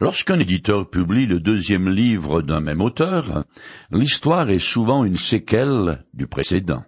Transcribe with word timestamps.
Lorsqu'un 0.00 0.40
éditeur 0.40 0.90
publie 0.90 1.26
le 1.26 1.38
deuxième 1.38 1.88
livre 1.88 2.42
d'un 2.42 2.60
même 2.60 2.80
auteur, 2.80 3.44
l'histoire 3.92 4.50
est 4.50 4.58
souvent 4.58 5.04
une 5.04 5.16
séquelle 5.16 6.04
du 6.12 6.26
précédent. 6.26 6.84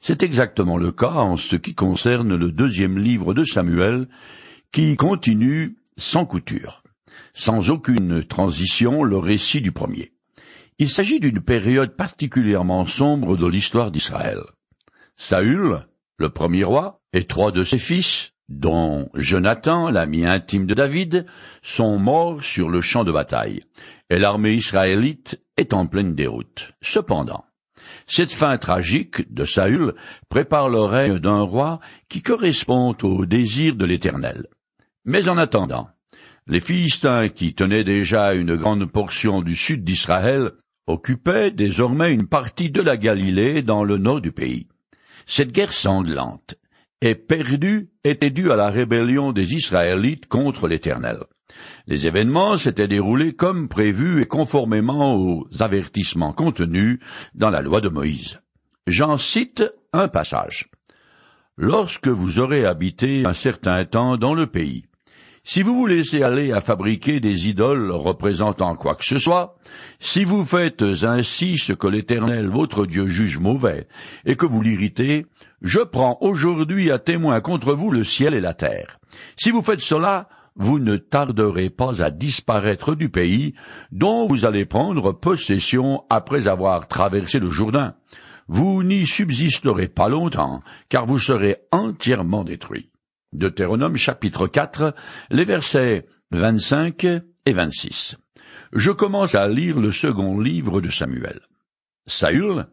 C'est 0.00 0.22
exactement 0.22 0.76
le 0.76 0.92
cas 0.92 1.10
en 1.10 1.36
ce 1.36 1.56
qui 1.56 1.74
concerne 1.74 2.36
le 2.36 2.52
deuxième 2.52 2.98
livre 2.98 3.34
de 3.34 3.44
Samuel, 3.44 4.08
qui 4.70 4.96
continue 4.96 5.76
sans 5.96 6.24
couture, 6.24 6.84
sans 7.34 7.68
aucune 7.68 8.22
transition 8.22 9.02
le 9.02 9.18
récit 9.18 9.60
du 9.60 9.72
premier. 9.72 10.12
Il 10.78 10.88
s'agit 10.88 11.18
d'une 11.18 11.40
période 11.40 11.96
particulièrement 11.96 12.86
sombre 12.86 13.36
de 13.36 13.46
l'histoire 13.46 13.90
d'Israël. 13.90 14.40
Saül, 15.16 15.86
le 16.18 16.28
premier 16.28 16.62
roi, 16.62 17.00
et 17.12 17.24
trois 17.24 17.50
de 17.50 17.64
ses 17.64 17.78
fils, 17.78 18.34
dont 18.48 19.08
Jonathan, 19.14 19.90
l'ami 19.90 20.24
intime 20.24 20.66
de 20.66 20.74
David, 20.74 21.26
sont 21.62 21.98
morts 21.98 22.42
sur 22.42 22.68
le 22.68 22.80
champ 22.80 23.04
de 23.04 23.12
bataille, 23.12 23.60
et 24.10 24.18
l'armée 24.18 24.54
israélite 24.54 25.42
est 25.56 25.74
en 25.74 25.86
pleine 25.86 26.14
déroute. 26.14 26.72
Cependant, 26.80 27.44
cette 28.06 28.32
fin 28.32 28.56
tragique 28.58 29.32
de 29.32 29.44
Saül 29.44 29.94
prépare 30.28 30.68
le 30.68 30.80
règne 30.80 31.18
d'un 31.18 31.42
roi 31.42 31.80
qui 32.08 32.22
correspond 32.22 32.96
au 33.02 33.26
désir 33.26 33.74
de 33.74 33.84
l'Éternel. 33.84 34.46
Mais 35.04 35.28
en 35.28 35.38
attendant, 35.38 35.88
les 36.46 36.60
Philistins 36.60 37.28
qui 37.28 37.54
tenaient 37.54 37.84
déjà 37.84 38.34
une 38.34 38.56
grande 38.56 38.86
portion 38.86 39.42
du 39.42 39.56
sud 39.56 39.82
d'Israël 39.82 40.52
occupaient 40.86 41.50
désormais 41.50 42.12
une 42.12 42.28
partie 42.28 42.70
de 42.70 42.80
la 42.80 42.96
Galilée 42.96 43.62
dans 43.62 43.82
le 43.82 43.98
nord 43.98 44.20
du 44.20 44.30
pays. 44.30 44.68
Cette 45.26 45.50
guerre 45.50 45.72
sanglante 45.72 46.54
et 47.00 47.14
perdu 47.14 47.90
était 48.04 48.30
dû 48.30 48.50
à 48.50 48.56
la 48.56 48.68
rébellion 48.68 49.32
des 49.32 49.54
Israélites 49.54 50.26
contre 50.26 50.68
l'Éternel. 50.68 51.18
Les 51.86 52.06
événements 52.06 52.56
s'étaient 52.56 52.88
déroulés 52.88 53.34
comme 53.34 53.68
prévu 53.68 54.22
et 54.22 54.26
conformément 54.26 55.14
aux 55.14 55.46
avertissements 55.60 56.32
contenus 56.32 56.98
dans 57.34 57.50
la 57.50 57.62
loi 57.62 57.80
de 57.80 57.88
Moïse. 57.88 58.40
J'en 58.86 59.16
cite 59.16 59.64
un 59.92 60.08
passage. 60.08 60.68
Lorsque 61.56 62.08
vous 62.08 62.38
aurez 62.38 62.66
habité 62.66 63.22
un 63.26 63.32
certain 63.32 63.84
temps 63.84 64.16
dans 64.16 64.34
le 64.34 64.46
pays, 64.46 64.85
si 65.48 65.62
vous 65.62 65.76
vous 65.76 65.86
laissez 65.86 66.24
aller 66.24 66.50
à 66.50 66.60
fabriquer 66.60 67.20
des 67.20 67.48
idoles 67.48 67.92
représentant 67.92 68.74
quoi 68.74 68.96
que 68.96 69.04
ce 69.04 69.20
soit, 69.20 69.54
si 70.00 70.24
vous 70.24 70.44
faites 70.44 70.82
ainsi 71.04 71.56
ce 71.56 71.72
que 71.72 71.86
l'Éternel 71.86 72.48
votre 72.48 72.84
Dieu 72.84 73.06
juge 73.06 73.38
mauvais, 73.38 73.86
et 74.24 74.34
que 74.34 74.44
vous 74.44 74.60
l'irritez, 74.60 75.24
je 75.62 75.78
prends 75.78 76.18
aujourd'hui 76.20 76.90
à 76.90 76.98
témoin 76.98 77.40
contre 77.40 77.74
vous 77.74 77.92
le 77.92 78.02
ciel 78.02 78.34
et 78.34 78.40
la 78.40 78.54
terre. 78.54 78.98
Si 79.36 79.52
vous 79.52 79.62
faites 79.62 79.80
cela, 79.80 80.28
vous 80.56 80.80
ne 80.80 80.96
tarderez 80.96 81.70
pas 81.70 82.02
à 82.02 82.10
disparaître 82.10 82.96
du 82.96 83.08
pays 83.08 83.54
dont 83.92 84.26
vous 84.26 84.46
allez 84.46 84.64
prendre 84.64 85.12
possession 85.12 86.02
après 86.10 86.48
avoir 86.48 86.88
traversé 86.88 87.38
le 87.38 87.50
Jourdain. 87.50 87.94
Vous 88.48 88.82
n'y 88.82 89.06
subsisterez 89.06 89.86
pas 89.86 90.08
longtemps, 90.08 90.60
car 90.88 91.06
vous 91.06 91.20
serez 91.20 91.58
entièrement 91.70 92.42
détruits. 92.42 92.90
Deutéronome 93.36 93.96
chapitre 93.96 94.46
4, 94.46 94.94
les 95.30 95.44
versets 95.44 96.06
25 96.30 97.04
et 97.04 97.52
26. 97.52 98.16
Je 98.72 98.90
commence 98.90 99.34
à 99.34 99.46
lire 99.46 99.78
le 99.78 99.92
second 99.92 100.40
livre 100.40 100.80
de 100.80 100.88
Samuel. 100.88 101.40
Saül 102.06 102.66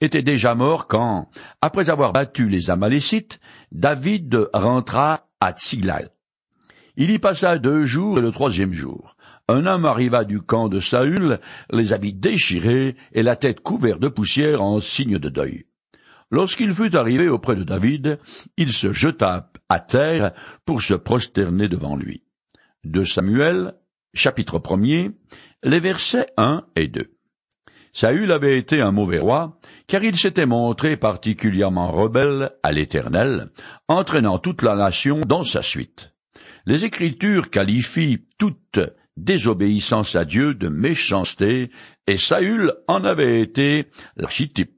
était 0.00 0.22
déjà 0.22 0.54
mort 0.54 0.86
quand, 0.86 1.28
après 1.60 1.90
avoir 1.90 2.14
battu 2.14 2.48
les 2.48 2.70
Amalécites, 2.70 3.40
David 3.72 4.48
rentra 4.54 5.28
à 5.40 5.52
Tsiglag. 5.52 6.08
Il 6.96 7.10
y 7.10 7.18
passa 7.18 7.58
deux 7.58 7.84
jours 7.84 8.18
et 8.18 8.22
le 8.22 8.32
troisième 8.32 8.72
jour. 8.72 9.18
Un 9.48 9.66
homme 9.66 9.84
arriva 9.84 10.24
du 10.24 10.40
camp 10.40 10.68
de 10.68 10.80
Saül, 10.80 11.40
les 11.70 11.92
habits 11.92 12.14
déchirés 12.14 12.96
et 13.12 13.22
la 13.22 13.36
tête 13.36 13.60
couverte 13.60 14.00
de 14.00 14.08
poussière 14.08 14.62
en 14.62 14.80
signe 14.80 15.18
de 15.18 15.28
deuil. 15.28 15.66
Lorsqu'il 16.30 16.74
fut 16.74 16.96
arrivé 16.96 17.28
auprès 17.28 17.54
de 17.54 17.62
David, 17.62 18.18
il 18.56 18.72
se 18.72 18.92
jeta 18.92 19.50
à 19.68 19.80
terre 19.80 20.32
pour 20.64 20.82
se 20.82 20.94
prosterner 20.94 21.68
devant 21.68 21.96
lui. 21.96 22.24
De 22.84 23.04
Samuel, 23.04 23.74
chapitre 24.14 24.60
1 24.64 25.10
les 25.62 25.80
versets 25.80 26.26
1 26.36 26.64
et 26.76 26.88
2. 26.88 27.12
Saül 27.92 28.30
avait 28.30 28.58
été 28.58 28.82
un 28.82 28.92
mauvais 28.92 29.18
roi, 29.18 29.58
car 29.86 30.04
il 30.04 30.16
s'était 30.16 30.46
montré 30.46 30.96
particulièrement 30.96 31.90
rebelle 31.90 32.50
à 32.62 32.70
l'Éternel, 32.72 33.50
entraînant 33.88 34.38
toute 34.38 34.62
la 34.62 34.76
nation 34.76 35.22
dans 35.22 35.44
sa 35.44 35.62
suite. 35.62 36.12
Les 36.66 36.84
Écritures 36.84 37.48
qualifient 37.48 38.26
toute 38.38 38.80
désobéissance 39.16 40.14
à 40.14 40.26
Dieu 40.26 40.52
de 40.52 40.68
méchanceté, 40.68 41.70
et 42.06 42.18
Saül 42.18 42.74
en 42.86 43.02
avait 43.04 43.40
été 43.40 43.86
l'archétype. 44.16 44.75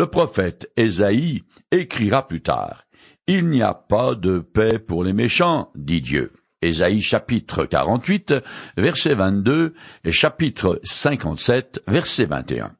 Le 0.00 0.06
prophète 0.06 0.72
Ésaïe 0.78 1.42
écrira 1.70 2.26
plus 2.26 2.40
tard. 2.40 2.86
Il 3.26 3.50
n'y 3.50 3.60
a 3.60 3.74
pas 3.74 4.14
de 4.14 4.38
paix 4.38 4.78
pour 4.78 5.04
les 5.04 5.12
méchants, 5.12 5.70
dit 5.74 6.00
Dieu. 6.00 6.32
Ésaïe 6.62 7.02
chapitre 7.02 7.66
48, 7.66 8.32
verset 8.78 9.12
22 9.12 9.74
et 10.06 10.10
chapitre 10.10 10.80
57, 10.84 11.82
verset 11.86 12.24
21. 12.24 12.74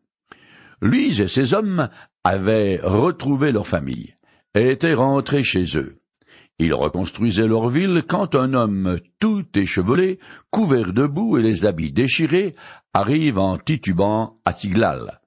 Lui 0.81 1.21
et 1.21 1.29
ses 1.29 1.53
hommes 1.53 1.91
avaient 2.25 2.81
retrouvé 2.83 3.53
leur 3.53 3.67
famille 3.67 4.15
et 4.55 4.71
étaient 4.71 4.95
rentrés 4.95 5.45
chez 5.45 5.77
eux. 5.77 5.99
Ils 6.59 6.73
reconstruisaient 6.73 7.47
leur 7.47 7.69
ville 7.69 8.03
quand 8.09 8.35
un 8.35 8.55
homme 8.55 8.99
tout 9.19 9.45
échevelé, 9.57 10.21
couvert 10.51 10.95
de 10.95 11.07
boue 11.07 11.37
et 11.37 11.43
les 11.43 11.67
habits 11.67 11.93
déchirés, 11.93 12.55
arrive 12.95 13.39
en 13.39 13.59
titubant 13.59 14.41
à 14.47 14.55
Tiglal 14.55 15.20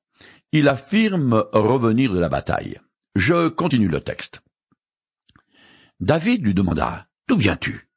il 0.53 0.67
affirme 0.67 1.43
revenir 1.51 2.13
de 2.13 2.19
la 2.19 2.29
bataille. 2.29 2.79
Je 3.15 3.49
continue 3.49 3.87
le 3.87 4.01
texte. 4.01 4.41
David 5.99 6.45
lui 6.45 6.53
demanda, 6.53 7.07
D'où 7.27 7.37
viens-tu? 7.37 7.89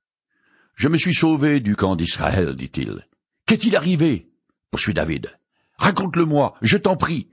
Je 0.74 0.88
me 0.88 0.96
suis 0.96 1.14
sauvé 1.14 1.60
du 1.60 1.76
camp 1.76 1.96
d'Israël, 1.96 2.56
dit-il. 2.56 3.06
Qu'est-il 3.46 3.76
arrivé? 3.76 4.30
poursuit 4.70 4.94
David. 4.94 5.38
Raconte-le-moi, 5.76 6.54
je 6.62 6.78
t'en 6.78 6.96
prie. 6.96 7.28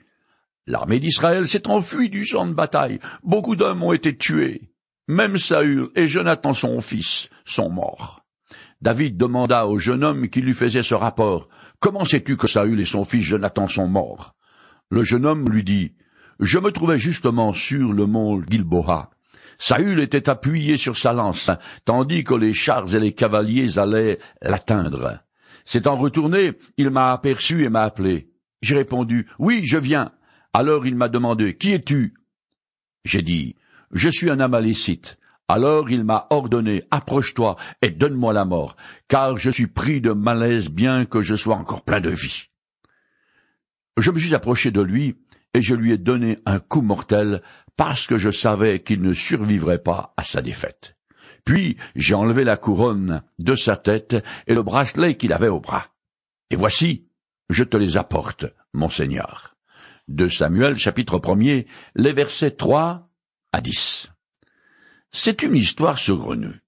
L'armée 0.67 0.99
d'Israël 0.99 1.47
s'est 1.47 1.69
enfuie 1.69 2.09
du 2.09 2.25
champ 2.25 2.45
de 2.45 2.53
bataille. 2.53 2.99
Beaucoup 3.23 3.55
d'hommes 3.55 3.83
ont 3.83 3.93
été 3.93 4.17
tués. 4.17 4.73
Même 5.07 5.37
Saül 5.37 5.89
et 5.95 6.07
Jonathan 6.09 6.53
son 6.53 6.81
fils 6.81 7.29
sont 7.45 7.69
morts. 7.69 8.25
David 8.81 9.15
demanda 9.15 9.67
au 9.67 9.77
jeune 9.77 10.03
homme 10.03 10.27
qui 10.27 10.41
lui 10.41 10.53
faisait 10.53 10.83
ce 10.83 10.95
rapport. 10.95 11.47
Comment 11.79 12.03
sais-tu 12.03 12.35
que 12.35 12.47
Saül 12.47 12.81
et 12.81 12.85
son 12.85 13.05
fils 13.05 13.23
Jonathan 13.23 13.67
sont 13.67 13.87
morts? 13.87 14.32
Le 14.93 15.03
jeune 15.03 15.25
homme 15.25 15.49
lui 15.49 15.63
dit, 15.63 15.95
Je 16.39 16.59
me 16.59 16.69
trouvais 16.69 16.99
justement 16.99 17.51
sur 17.51 17.93
le 17.93 18.05
mont 18.05 18.39
Gilboa. 18.47 19.09
Saül 19.57 19.99
était 19.99 20.29
appuyé 20.29 20.77
sur 20.77 20.97
sa 20.97 21.13
lance, 21.13 21.49
tandis 21.83 22.23
que 22.23 22.35
les 22.35 22.53
chars 22.53 22.93
et 22.93 22.99
les 22.99 23.11
cavaliers 23.11 23.79
allaient 23.79 24.19
l'atteindre. 24.43 25.23
S'étant 25.65 25.95
retourné, 25.95 26.51
il 26.77 26.91
m'a 26.91 27.11
aperçu 27.11 27.63
et 27.63 27.69
m'a 27.69 27.81
appelé. 27.81 28.29
J'ai 28.61 28.75
répondu, 28.75 29.27
Oui, 29.39 29.61
je 29.63 29.79
viens. 29.79 30.11
Alors 30.53 30.85
il 30.85 30.95
m'a 30.95 31.09
demandé, 31.09 31.57
Qui 31.57 31.73
es-tu? 31.73 32.13
J'ai 33.03 33.23
dit, 33.23 33.55
Je 33.93 34.09
suis 34.09 34.29
un 34.29 34.39
Amalécite. 34.39 35.17
Alors 35.47 35.89
il 35.89 36.03
m'a 36.03 36.27
ordonné, 36.29 36.83
Approche-toi 36.91 37.55
et 37.81 37.89
donne-moi 37.89 38.31
la 38.31 38.45
mort, 38.45 38.75
car 39.07 39.37
je 39.37 39.49
suis 39.49 39.65
pris 39.65 40.01
de 40.01 40.11
malaise 40.11 40.69
bien 40.69 41.05
que 41.05 41.23
je 41.23 41.33
sois 41.33 41.55
encore 41.55 41.81
plein 41.81 41.99
de 41.99 42.11
vie. 42.11 42.49
Je 43.97 44.11
me 44.11 44.19
suis 44.19 44.33
approché 44.33 44.71
de 44.71 44.81
lui, 44.81 45.15
et 45.53 45.61
je 45.61 45.75
lui 45.75 45.91
ai 45.91 45.97
donné 45.97 46.39
un 46.45 46.59
coup 46.59 46.81
mortel, 46.81 47.41
parce 47.75 48.07
que 48.07 48.17
je 48.17 48.31
savais 48.31 48.81
qu'il 48.81 49.01
ne 49.01 49.13
survivrait 49.13 49.83
pas 49.83 50.13
à 50.17 50.23
sa 50.23 50.41
défaite. 50.41 50.95
Puis 51.45 51.77
j'ai 51.95 52.15
enlevé 52.15 52.43
la 52.43 52.57
couronne 52.57 53.21
de 53.39 53.55
sa 53.55 53.75
tête 53.75 54.15
et 54.47 54.55
le 54.55 54.63
bracelet 54.63 55.15
qu'il 55.15 55.33
avait 55.33 55.49
au 55.49 55.59
bras. 55.59 55.87
Et 56.49 56.55
voici, 56.55 57.07
je 57.49 57.63
te 57.63 57.77
les 57.77 57.97
apporte, 57.97 58.45
mon 58.73 58.89
Seigneur. 58.89 59.55
De 60.07 60.27
Samuel 60.27 60.77
chapitre 60.77 61.21
1 61.23 61.63
les 61.95 62.13
versets 62.13 62.51
3 62.51 63.09
à 63.51 63.61
10. 63.61 64.11
C'est 65.11 65.43
une 65.43 65.55
histoire 65.55 65.97
saugrenue. 65.97 66.61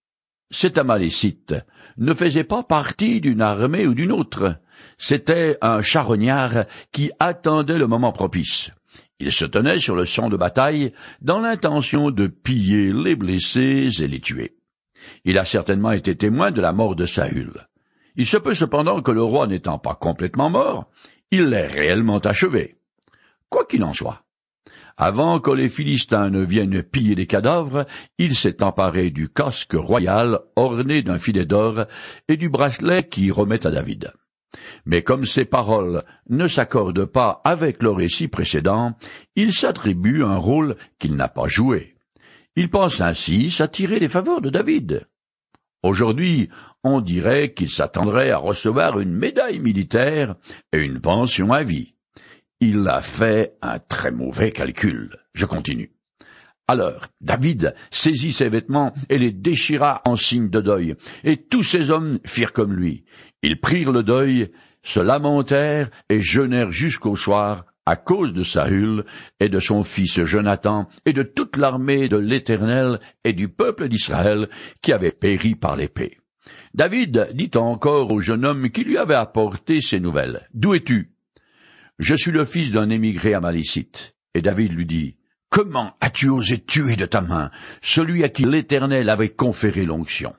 Cet 0.52 0.78
Amalécite 0.78 1.56
ne 1.98 2.14
faisait 2.14 2.44
pas 2.44 2.64
partie 2.64 3.20
d'une 3.20 3.42
armée 3.42 3.88
ou 3.88 3.94
d'une 3.94 4.12
autre. 4.12 4.60
C'était 4.98 5.58
un 5.62 5.82
charognard 5.82 6.66
qui 6.92 7.12
attendait 7.20 7.78
le 7.78 7.88
moment 7.88 8.12
propice. 8.12 8.72
Il 9.20 9.32
se 9.32 9.46
tenait 9.46 9.80
sur 9.80 9.96
le 9.96 10.06
champ 10.06 10.30
de 10.30 10.38
bataille 10.38 10.92
dans 11.22 11.40
l'intention 11.40 12.12
de 12.12 12.28
piller 12.28 12.92
les 12.92 13.16
blessés 13.16 13.90
et 14.02 14.08
les 14.08 14.20
tuer. 14.20 14.58
Il 15.24 15.38
a 15.38 15.46
certainement 15.46 15.92
été 15.92 16.16
témoin 16.16 16.52
de 16.52 16.62
la 16.62 16.74
mort 16.74 16.96
de 16.96 17.06
Saül. 17.06 17.68
Il 18.18 18.26
se 18.26 18.38
peut 18.38 18.54
cependant 18.54 19.02
que 19.02 19.12
le 19.12 19.24
roi 19.24 19.48
n'étant 19.48 19.80
pas 19.80 19.96
complètement 19.96 20.50
mort, 20.50 20.90
il 21.32 21.46
l'ait 21.46 21.68
réellement 21.68 22.20
achevé. 22.20 22.76
Quoi 23.50 23.66
qu'il 23.66 23.84
en 23.84 23.94
soit, 23.94 24.24
Avant 24.98 25.40
que 25.40 25.52
les 25.52 25.70
Philistins 25.70 26.30
ne 26.30 26.42
viennent 26.42 26.84
piller 26.84 27.16
les 27.16 27.28
cadavres, 27.28 27.86
il 28.18 28.36
s'est 28.36 28.64
emparé 28.64 29.12
du 29.12 29.30
casque 29.30 29.74
royal 29.74 30.40
orné 30.56 31.02
d'un 31.02 31.20
filet 31.20 31.46
d'or 31.46 31.86
et 32.28 32.38
du 32.38 32.50
bracelet 32.50 33.08
qui 33.08 33.32
remet 33.32 33.66
à 33.66 33.72
David. 33.72 34.14
Mais 34.86 35.02
comme 35.02 35.26
ces 35.26 35.46
paroles 35.46 36.04
ne 36.30 36.48
s'accordent 36.48 37.06
pas 37.06 37.42
avec 37.44 37.82
le 37.84 37.92
récit 37.92 38.28
précédent, 38.28 38.98
il 39.36 39.54
s'attribue 39.54 40.24
un 40.24 40.38
rôle 40.38 40.76
qu'il 41.00 41.16
n'a 41.16 41.28
pas 41.28 41.48
joué. 41.48 41.96
Il 42.56 42.70
pense 42.70 43.02
ainsi 43.02 43.52
s'attirer 43.52 44.00
les 44.00 44.10
faveurs 44.10 44.42
de 44.42 44.50
David. 44.50 45.08
Aujourd'hui, 45.84 46.50
on 46.84 47.02
dirait 47.02 47.54
qu'il 47.54 47.70
s'attendrait 47.70 48.32
à 48.32 48.38
recevoir 48.38 49.00
une 49.00 49.14
médaille 49.14 49.60
militaire 49.60 50.36
et 50.72 50.80
une 50.80 51.00
pension 51.00 51.52
à 51.52 51.64
vie. 51.64 51.94
Il 52.60 52.88
a 52.88 53.02
fait 53.02 53.58
un 53.62 53.80
très 53.80 54.12
mauvais 54.12 54.52
calcul. 54.52 55.16
Je 55.34 55.46
continue. 55.46 55.92
Alors, 56.68 57.08
David 57.22 57.76
saisit 57.92 58.32
ses 58.32 58.50
vêtements 58.50 58.94
et 59.10 59.20
les 59.20 59.32
déchira 59.32 60.02
en 60.06 60.16
signe 60.16 60.50
de 60.50 60.62
deuil, 60.62 60.96
et 61.24 61.38
tous 61.38 61.62
ses 61.62 61.92
hommes 61.92 62.18
firent 62.26 62.54
comme 62.54 62.74
lui. 62.74 63.06
Ils 63.46 63.60
prirent 63.60 63.92
le 63.92 64.02
deuil, 64.02 64.50
se 64.82 65.00
lamentèrent 65.00 65.92
et 66.10 66.20
jeûnèrent 66.20 66.72
jusqu'au 66.72 67.16
soir 67.16 67.66
à 67.86 67.96
cause 67.96 68.34
de 68.34 68.42
Saül 68.42 69.06
et 69.40 69.50
de 69.50 69.60
son 69.60 69.84
fils 69.84 70.24
Jonathan 70.24 70.90
et 71.06 71.14
de 71.14 71.22
toute 71.22 71.56
l'armée 71.56 72.10
de 72.10 72.18
l'Éternel 72.18 73.00
et 73.24 73.34
du 73.34 73.48
peuple 73.48 73.88
d'Israël 73.88 74.50
qui 74.82 74.94
avait 74.94 75.12
péri 75.12 75.54
par 75.54 75.76
l'épée. 75.76 76.18
David 76.74 77.28
dit 77.36 77.52
encore 77.54 78.12
au 78.12 78.20
jeune 78.20 78.46
homme 78.46 78.72
qui 78.72 78.84
lui 78.84 78.98
avait 78.98 79.14
apporté 79.14 79.80
ces 79.80 80.00
nouvelles. 80.00 80.50
D'où 80.56 80.74
es-tu? 80.74 81.12
Je 82.00 82.16
suis 82.16 82.32
le 82.32 82.46
fils 82.46 82.72
d'un 82.72 82.90
émigré 82.90 83.36
amalécite. 83.36 84.16
Et 84.34 84.42
David 84.42 84.74
lui 84.74 84.88
dit, 84.88 85.18
Comment 85.52 85.96
as-tu 86.02 86.30
osé 86.30 86.58
tuer 86.58 86.96
de 86.96 87.06
ta 87.06 87.22
main 87.22 87.52
celui 87.84 88.24
à 88.24 88.30
qui 88.30 88.44
l'Éternel 88.44 89.08
avait 89.08 89.30
conféré 89.30 89.86
l'onction? 89.86 90.34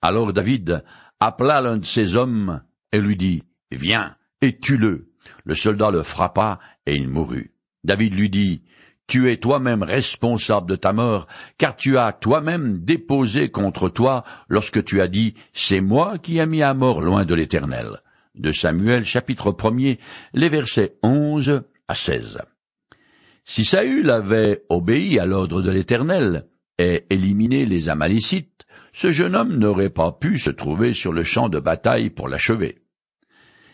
Alors 0.00 0.32
David 0.32 0.82
appela 1.20 1.60
l'un 1.60 1.76
de 1.76 1.84
ses 1.84 2.16
hommes 2.16 2.62
et 2.92 3.00
lui 3.00 3.16
dit, 3.16 3.42
Viens 3.70 4.16
et 4.40 4.58
tue-le. 4.58 5.12
Le 5.44 5.54
soldat 5.54 5.90
le 5.90 6.02
frappa 6.02 6.58
et 6.86 6.94
il 6.94 7.08
mourut. 7.08 7.52
David 7.84 8.14
lui 8.14 8.30
dit, 8.30 8.62
Tu 9.06 9.30
es 9.30 9.36
toi-même 9.36 9.82
responsable 9.82 10.70
de 10.70 10.76
ta 10.76 10.92
mort, 10.92 11.26
car 11.58 11.76
tu 11.76 11.98
as 11.98 12.12
toi-même 12.12 12.78
déposé 12.78 13.50
contre 13.50 13.88
toi 13.88 14.24
lorsque 14.48 14.84
tu 14.84 15.00
as 15.00 15.08
dit, 15.08 15.34
C'est 15.52 15.80
moi 15.80 16.18
qui 16.18 16.38
ai 16.38 16.46
mis 16.46 16.62
à 16.62 16.74
mort 16.74 17.00
loin 17.00 17.24
de 17.24 17.34
l'Éternel 17.34 18.00
de 18.34 18.52
Samuel 18.52 19.04
chapitre 19.04 19.54
1 19.62 19.94
les 20.34 20.48
versets 20.48 20.96
11 21.02 21.62
à 21.88 21.94
16. 21.94 22.38
Si 23.44 23.64
Saül 23.64 24.10
avait 24.10 24.64
obéi 24.68 25.18
à 25.18 25.26
l'ordre 25.26 25.62
de 25.62 25.70
l'Éternel 25.70 26.46
et 26.78 27.04
éliminé 27.10 27.66
les 27.66 27.88
Amalécites, 27.88 28.66
ce 28.92 29.10
jeune 29.10 29.36
homme 29.36 29.56
n'aurait 29.56 29.90
pas 29.90 30.12
pu 30.12 30.38
se 30.38 30.50
trouver 30.50 30.92
sur 30.92 31.12
le 31.12 31.22
champ 31.22 31.48
de 31.48 31.60
bataille 31.60 32.10
pour 32.10 32.28
l'achever. 32.28 32.82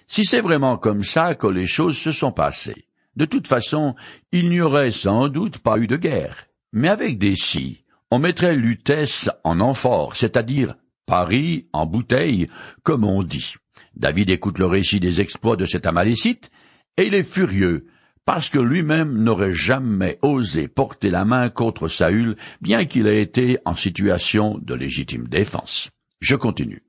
Si 0.09 0.25
c'est 0.25 0.41
vraiment 0.41 0.77
comme 0.77 1.03
ça 1.03 1.35
que 1.35 1.47
les 1.47 1.67
choses 1.67 1.97
se 1.97 2.13
sont 2.13 2.33
passées, 2.33 2.87
de 3.17 3.25
toute 3.25 3.49
façon, 3.49 3.95
il 4.31 4.51
n'y 4.51 4.61
aurait 4.61 4.91
sans 4.91 5.29
doute 5.29 5.59
pas 5.59 5.79
eu 5.79 5.87
de 5.87 5.97
guerre. 5.97 6.47
Mais 6.73 6.89
avec 6.89 7.19
des 7.19 7.35
si, 7.35 7.85
on 8.11 8.19
mettrait 8.19 8.57
Lutèce 8.57 9.31
en 9.43 9.61
amphore, 9.61 10.15
c'est-à-dire 10.17 10.77
Paris 11.07 11.67
en 11.73 11.87
bouteille, 11.87 12.49
comme 12.83 13.05
on 13.05 13.23
dit. 13.23 13.55
David 13.95 14.31
écoute 14.31 14.59
le 14.59 14.67
récit 14.67 15.01
des 15.01 15.21
exploits 15.21 15.57
de 15.57 15.65
cet 15.65 15.87
Amalécite, 15.87 16.51
et 16.99 17.07
il 17.07 17.15
est 17.15 17.25
furieux, 17.29 17.87
parce 18.27 18.51
que 18.51 18.59
lui-même 18.59 19.23
n'aurait 19.23 19.55
jamais 19.55 20.19
osé 20.21 20.67
porter 20.67 21.11
la 21.11 21.25
main 21.25 21.49
contre 21.49 21.87
Saül, 21.87 22.37
bien 22.61 22.85
qu'il 22.85 23.07
ait 23.07 23.23
été 23.23 23.59
en 23.65 23.77
situation 23.77 24.59
de 24.61 24.75
légitime 24.75 25.29
défense. 25.29 25.91
Je 26.21 26.35
continue. 26.35 26.83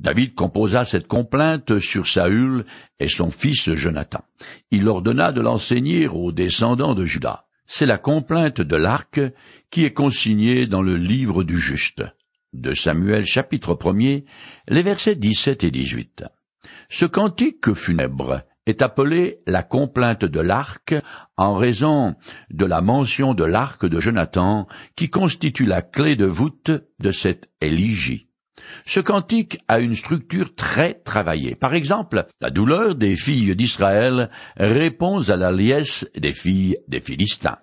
David 0.00 0.34
composa 0.34 0.86
cette 0.86 1.06
complainte 1.06 1.78
sur 1.80 2.08
Saül 2.08 2.64
et 2.98 3.08
son 3.08 3.30
fils 3.30 3.70
Jonathan. 3.74 4.24
Il 4.70 4.88
ordonna 4.88 5.32
de 5.32 5.42
l'enseigner 5.42 6.08
aux 6.08 6.32
descendants 6.32 6.94
de 6.94 7.04
Judas. 7.04 7.44
C'est 7.66 7.84
la 7.84 7.98
complainte 7.98 8.62
de 8.62 8.76
l'arc 8.76 9.20
qui 9.70 9.84
est 9.84 9.92
consignée 9.92 10.66
dans 10.66 10.82
le 10.82 10.96
livre 10.96 11.44
du 11.44 11.60
juste. 11.60 12.02
De 12.54 12.72
Samuel 12.72 13.26
chapitre 13.26 13.78
1 13.84 14.20
les 14.68 14.82
versets 14.82 15.14
17 15.14 15.62
et 15.62 15.70
18. 15.70 16.24
Ce 16.88 17.04
cantique 17.04 17.74
funèbre 17.74 18.42
est 18.66 18.82
appelé 18.82 19.40
la 19.46 19.62
complainte 19.62 20.24
de 20.24 20.40
l'arc 20.40 20.94
en 21.36 21.54
raison 21.54 22.14
de 22.50 22.64
la 22.64 22.80
mention 22.80 23.34
de 23.34 23.44
l'arc 23.44 23.86
de 23.86 24.00
Jonathan 24.00 24.66
qui 24.96 25.10
constitue 25.10 25.66
la 25.66 25.82
clé 25.82 26.16
de 26.16 26.26
voûte 26.26 26.70
de 26.98 27.10
cette 27.10 27.50
éligie. 27.60 28.28
Ce 28.84 29.00
cantique 29.00 29.58
a 29.68 29.80
une 29.80 29.96
structure 29.96 30.54
très 30.54 30.94
travaillée. 30.94 31.54
Par 31.54 31.74
exemple, 31.74 32.26
la 32.40 32.50
douleur 32.50 32.94
des 32.94 33.16
filles 33.16 33.56
d'Israël 33.56 34.30
répond 34.56 35.28
à 35.28 35.36
la 35.36 35.50
liesse 35.50 36.06
des 36.16 36.32
filles 36.32 36.76
des 36.88 37.00
Philistins. 37.00 37.58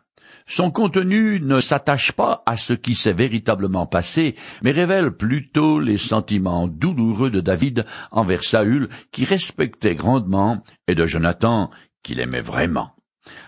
Son 0.50 0.72
contenu 0.72 1.42
ne 1.42 1.60
s'attache 1.60 2.14
pas 2.14 2.42
à 2.46 2.56
ce 2.56 2.72
qui 2.72 2.96
s'est 2.96 3.12
véritablement 3.12 3.86
passé, 3.86 4.36
mais 4.64 4.72
révèle 4.72 5.12
plutôt 5.12 5.82
les 5.82 5.98
sentiments 5.98 6.70
douloureux 6.70 7.30
de 7.30 7.42
David 7.42 7.86
envers 8.12 8.44
Saül, 8.44 8.88
qui 9.12 9.26
respectait 9.26 9.96
grandement, 9.96 10.64
et 10.88 10.96
de 10.96 11.06
Jonathan, 11.06 11.70
qu'il 12.02 12.22
aimait 12.22 12.42
vraiment. 12.42 12.92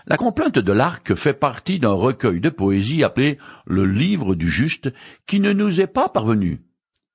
La 0.06 0.18
complainte 0.18 0.58
de 0.58 0.72
l'arc 0.72 1.14
fait 1.14 1.32
partie 1.32 1.78
d'un 1.78 1.94
recueil 1.94 2.38
de 2.38 2.50
poésie 2.50 3.02
appelé 3.02 3.38
le 3.66 3.86
livre 3.86 4.34
du 4.34 4.50
juste, 4.50 4.92
qui 5.26 5.40
ne 5.40 5.54
nous 5.54 5.80
est 5.80 5.86
pas 5.86 6.10
parvenu. 6.10 6.60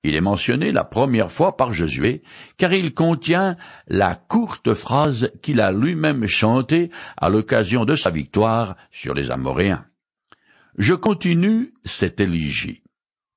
Il 0.07 0.13
est 0.13 0.21
mentionné 0.21 0.71
la 0.71 0.83
première 0.83 1.31
fois 1.31 1.57
par 1.57 1.73
Josué, 1.73 2.21
car 2.57 2.71
il 2.73 2.93
contient 2.93 3.57
la 3.87 4.13
courte 4.13 4.75
phrase 4.75 5.31
qu'il 5.41 5.59
a 5.59 5.71
lui-même 5.71 6.27
chantée 6.27 6.91
à 7.17 7.29
l'occasion 7.29 7.85
de 7.85 7.95
sa 7.95 8.11
victoire 8.11 8.75
sur 8.91 9.15
les 9.15 9.31
Amoréens. 9.31 9.83
Je 10.77 10.93
continue 10.93 11.73
cette 11.85 12.19
éligie. 12.19 12.83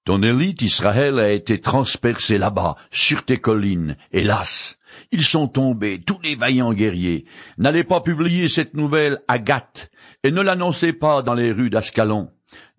Ton 0.05 0.23
élite 0.23 0.61
Israël 0.61 1.19
a 1.19 1.31
été 1.32 1.59
transpercée 1.59 2.37
là-bas, 2.37 2.76
sur 2.91 3.25
tes 3.25 3.38
collines, 3.38 3.97
hélas. 4.12 4.79
Ils 5.11 5.25
sont 5.25 5.49
tombés, 5.49 6.03
tous 6.05 6.20
les 6.23 6.35
vaillants 6.35 6.75
guerriers. 6.75 7.25
N'allez 7.56 7.85
pas 7.85 8.03
publier 8.03 8.49
cette 8.49 8.75
nouvelle 8.75 9.20
à 9.26 9.38
Gath, 9.38 9.91
et 10.23 10.32
ne 10.32 10.43
l'annoncez 10.43 10.93
pas 10.93 11.23
dans 11.23 11.35
les 11.35 11.50
rues 11.50 11.70
d'Ascalon. 11.70 12.29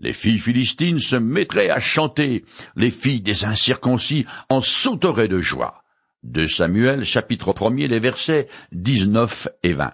Les 0.01 0.13
filles 0.13 0.39
philistines 0.39 0.99
se 0.99 1.17
mettraient 1.17 1.69
à 1.69 1.81
chanter, 1.81 2.45
les 2.77 2.89
filles 2.89 3.19
des 3.19 3.43
incirconcis 3.43 4.25
en 4.49 4.61
sauteraient 4.61 5.27
de 5.27 5.41
joie. 5.41 5.83
De 6.23 6.45
Samuel, 6.45 7.03
chapitre 7.03 7.53
1 7.53 7.87
les 7.87 7.99
versets 7.99 8.47
19 8.71 9.49
et 9.63 9.73
20. 9.73 9.93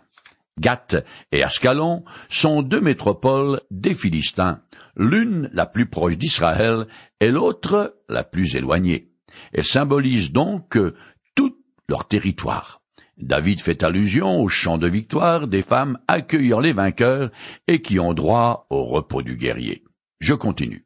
Gath 0.60 0.96
et 1.32 1.44
Ascalon 1.44 2.04
sont 2.30 2.62
deux 2.62 2.82
métropoles 2.82 3.62
des 3.72 3.96
Philistins, 3.96 4.62
l'une 4.96 5.50
la 5.54 5.66
plus 5.66 5.88
proche 5.88 6.18
d'Israël 6.18 6.88
et 7.20 7.32
l'autre 7.32 7.98
la 8.08 8.24
plus 8.24 8.56
éloignée. 8.56 9.10
Elles 9.54 9.66
symbolisent 9.66 10.32
donc 10.32 10.78
tout 11.36 11.58
leur 11.90 12.08
territoire. 12.08 12.82
David 13.18 13.60
fait 13.60 13.84
allusion 13.84 14.40
au 14.40 14.48
chant 14.50 14.78
de 14.78 14.88
victoire 14.88 15.48
des 15.48 15.62
femmes 15.62 15.98
accueillant 16.08 16.60
les 16.60 16.74
vainqueurs 16.74 17.32
et 17.68 17.82
qui 17.82 18.00
ont 18.00 18.14
droit 18.14 18.68
au 18.70 18.84
repos 18.86 19.24
du 19.24 19.36
guerrier. 19.36 19.84
Je 20.20 20.34
continue. 20.34 20.86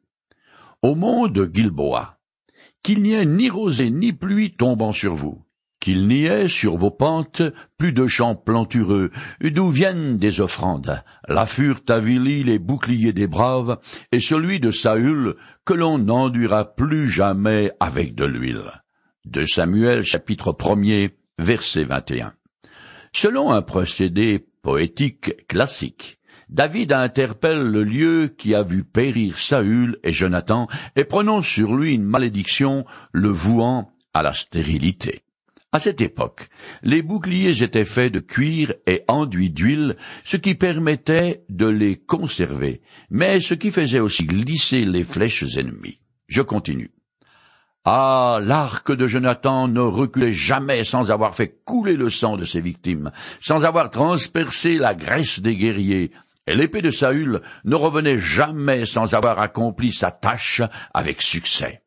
Au 0.82 0.94
mont 0.94 1.28
de 1.28 1.48
Gilboa, 1.52 2.18
qu'il 2.82 3.02
n'y 3.02 3.12
ait 3.12 3.26
ni 3.26 3.50
rosée 3.50 3.90
ni 3.90 4.12
pluie 4.12 4.52
tombant 4.52 4.92
sur 4.92 5.14
vous, 5.14 5.44
qu'il 5.80 6.06
n'y 6.06 6.24
ait 6.24 6.48
sur 6.48 6.76
vos 6.76 6.90
pentes 6.90 7.42
plus 7.78 7.92
de 7.92 8.06
champs 8.06 8.36
plantureux, 8.36 9.10
d'où 9.40 9.70
viennent 9.70 10.18
des 10.18 10.40
offrandes. 10.40 11.02
La 11.26 11.46
furent 11.46 11.82
avilie 11.88 12.44
les 12.44 12.58
boucliers 12.58 13.12
des 13.12 13.26
braves, 13.26 13.78
et 14.12 14.20
celui 14.20 14.60
de 14.60 14.70
Saül, 14.70 15.36
que 15.64 15.74
l'on 15.74 15.98
n'enduira 15.98 16.74
plus 16.74 17.10
jamais 17.10 17.72
avec 17.80 18.14
de 18.14 18.24
l'huile. 18.24 18.82
De 19.24 19.44
Samuel 19.44 20.02
chapitre 20.02 20.56
1 20.58 21.08
verset 21.38 21.84
21. 21.84 22.34
Selon 23.12 23.50
un 23.50 23.62
procédé 23.62 24.46
poétique 24.62 25.46
classique, 25.46 26.19
David 26.50 26.92
interpelle 26.92 27.62
le 27.62 27.84
lieu 27.84 28.34
qui 28.36 28.56
a 28.56 28.64
vu 28.64 28.82
périr 28.82 29.38
Saül 29.38 30.00
et 30.02 30.12
Jonathan 30.12 30.66
et 30.96 31.04
prononce 31.04 31.46
sur 31.46 31.76
lui 31.76 31.94
une 31.94 32.02
malédiction, 32.02 32.84
le 33.12 33.28
vouant 33.28 33.92
à 34.14 34.22
la 34.22 34.32
stérilité. 34.32 35.22
À 35.70 35.78
cette 35.78 36.00
époque, 36.00 36.48
les 36.82 37.02
boucliers 37.02 37.62
étaient 37.62 37.84
faits 37.84 38.12
de 38.12 38.18
cuir 38.18 38.74
et 38.88 39.04
enduits 39.06 39.50
d'huile, 39.50 39.96
ce 40.24 40.36
qui 40.36 40.56
permettait 40.56 41.44
de 41.48 41.68
les 41.68 41.96
conserver, 41.96 42.80
mais 43.10 43.38
ce 43.38 43.54
qui 43.54 43.70
faisait 43.70 44.00
aussi 44.00 44.24
glisser 44.24 44.84
les 44.84 45.04
flèches 45.04 45.56
ennemies. 45.56 46.00
Je 46.26 46.42
continue. 46.42 46.90
Ah, 47.84 48.40
l'arc 48.42 48.90
de 48.90 49.06
Jonathan 49.06 49.68
ne 49.68 49.80
reculait 49.80 50.34
jamais 50.34 50.82
sans 50.82 51.12
avoir 51.12 51.36
fait 51.36 51.60
couler 51.64 51.94
le 51.94 52.10
sang 52.10 52.36
de 52.36 52.44
ses 52.44 52.60
victimes, 52.60 53.12
sans 53.40 53.64
avoir 53.64 53.90
transpercé 53.90 54.78
la 54.78 54.96
graisse 54.96 55.38
des 55.38 55.54
guerriers, 55.54 56.10
et 56.50 56.56
l'épée 56.56 56.82
de 56.82 56.90
Saül 56.90 57.42
ne 57.64 57.76
revenait 57.76 58.18
jamais 58.18 58.84
sans 58.84 59.14
avoir 59.14 59.38
accompli 59.38 59.92
sa 59.92 60.10
tâche 60.10 60.62
avec 60.92 61.22
succès. 61.22 61.82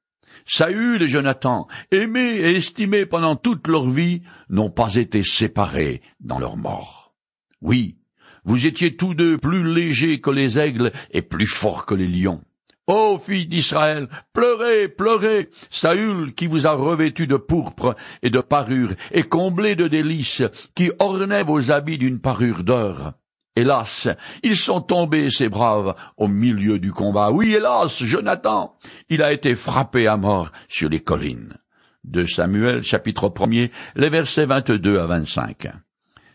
Saül 0.45 1.01
et 1.01 1.07
Jonathan, 1.09 1.67
aimés 1.91 2.37
et 2.37 2.55
estimés 2.55 3.05
pendant 3.05 3.35
toute 3.35 3.67
leur 3.67 3.89
vie, 3.89 4.21
n'ont 4.47 4.69
pas 4.69 4.95
été 4.95 5.21
séparés 5.21 6.01
dans 6.21 6.39
leur 6.39 6.55
mort. 6.55 7.13
Oui, 7.61 7.97
vous 8.45 8.65
étiez 8.65 8.95
tous 8.95 9.13
deux 9.13 9.37
plus 9.37 9.65
légers 9.65 10.21
que 10.21 10.29
les 10.29 10.57
aigles 10.57 10.93
et 11.11 11.21
plus 11.21 11.47
forts 11.47 11.85
que 11.85 11.95
les 11.95 12.07
lions. 12.07 12.41
Ô 12.87 13.19
fille 13.19 13.47
d'Israël, 13.47 14.07
pleurez, 14.31 14.87
pleurez, 14.87 15.49
Saül 15.71 16.33
qui 16.33 16.47
vous 16.47 16.67
a 16.67 16.71
revêtu 16.71 17.27
de 17.27 17.35
pourpre 17.35 17.97
et 18.21 18.29
de 18.29 18.39
parure, 18.39 18.93
et 19.11 19.23
comblé 19.23 19.75
de 19.75 19.89
délices, 19.89 20.43
qui 20.73 20.89
ornait 20.99 21.43
vos 21.43 21.69
habits 21.69 21.97
d'une 21.97 22.21
parure 22.21 22.63
d'or. 22.63 23.13
Hélas, 23.55 24.07
ils 24.41 24.57
sont 24.57 24.81
tombés, 24.81 25.29
ces 25.29 25.47
braves, 25.47 25.95
au 26.17 26.27
milieu 26.27 26.79
du 26.79 26.91
combat. 26.91 27.31
Oui, 27.31 27.53
hélas, 27.53 28.03
Jonathan, 28.03 28.75
il 29.09 29.21
a 29.21 29.31
été 29.31 29.55
frappé 29.55 30.07
à 30.07 30.17
mort 30.17 30.51
sur 30.67 30.89
les 30.89 31.01
collines. 31.01 31.57
De 32.03 32.25
Samuel, 32.25 32.83
chapitre 32.83 33.31
1 33.39 33.67
les 33.95 34.09
versets 34.09 34.45
22 34.45 34.99
à 34.99 35.05
25. 35.05 35.67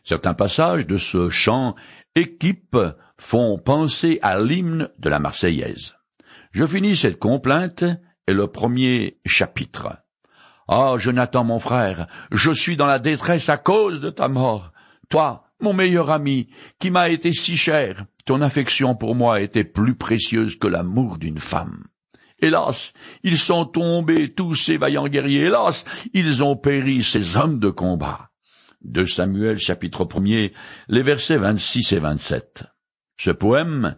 Certains 0.05 0.35
passages 0.35 0.87
de 0.87 0.97
ce 0.97 1.29
chant 1.29 1.75
équipe 2.15 2.79
font 3.19 3.59
penser 3.59 4.21
à 4.23 4.39
l'hymne 4.39 4.89
de 4.99 5.09
la 5.11 5.19
Marseillaise. 5.19 5.97
Je 6.53 6.67
finis 6.67 6.97
cette 6.97 7.19
complainte 7.19 7.85
et 8.29 8.33
le 8.33 8.47
premier 8.47 9.19
chapitre. 9.27 9.99
Ah, 10.69 10.95
Jonathan, 10.99 11.45
mon 11.45 11.59
frère, 11.59 12.07
je 12.31 12.53
suis 12.53 12.77
dans 12.77 12.87
la 12.87 12.99
détresse 12.99 13.49
à 13.49 13.57
cause 13.57 14.01
de 14.01 14.11
ta 14.11 14.29
mort. 14.29 14.73
Toi, 15.09 15.48
mon 15.61 15.73
meilleur 15.73 16.11
ami, 16.11 16.49
qui 16.79 16.91
m'a 16.91 17.09
été 17.09 17.33
si 17.33 17.57
cher, 17.57 18.07
ton 18.25 18.43
affection 18.43 18.95
pour 18.95 19.15
moi 19.15 19.41
était 19.41 19.65
plus 19.65 19.95
précieuse 19.95 20.59
que 20.59 20.69
l'amour 20.69 21.19
d'une 21.19 21.39
femme. 21.39 21.85
Hélas, 22.41 22.93
ils 23.25 23.39
sont 23.39 23.65
tombés 23.65 24.33
tous 24.33 24.55
ces 24.55 24.77
vaillants 24.77 25.09
guerriers, 25.09 25.47
hélas, 25.47 25.85
ils 26.15 26.43
ont 26.45 26.57
péri 26.57 27.03
ces 27.03 27.37
hommes 27.37 27.59
de 27.59 27.71
combat. 27.71 28.31
De 28.81 29.05
Samuel 29.05 29.59
chapitre 29.59 30.07
1 30.07 30.49
les 30.89 31.03
versets 31.03 31.37
26 31.37 31.95
et 31.95 31.99
27. 31.99 32.65
Ce 33.19 33.33
poème 33.33 33.97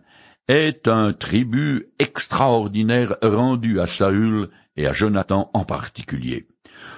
est 0.49 0.88
un 0.88 1.12
tribut 1.12 1.93
extraordinaire 1.99 3.17
rendu 3.23 3.79
à 3.79 3.87
Saül 3.87 4.49
et 4.76 4.87
à 4.87 4.95
Jonathan 4.95 5.50
en 5.52 5.64
particulier. 5.64 6.49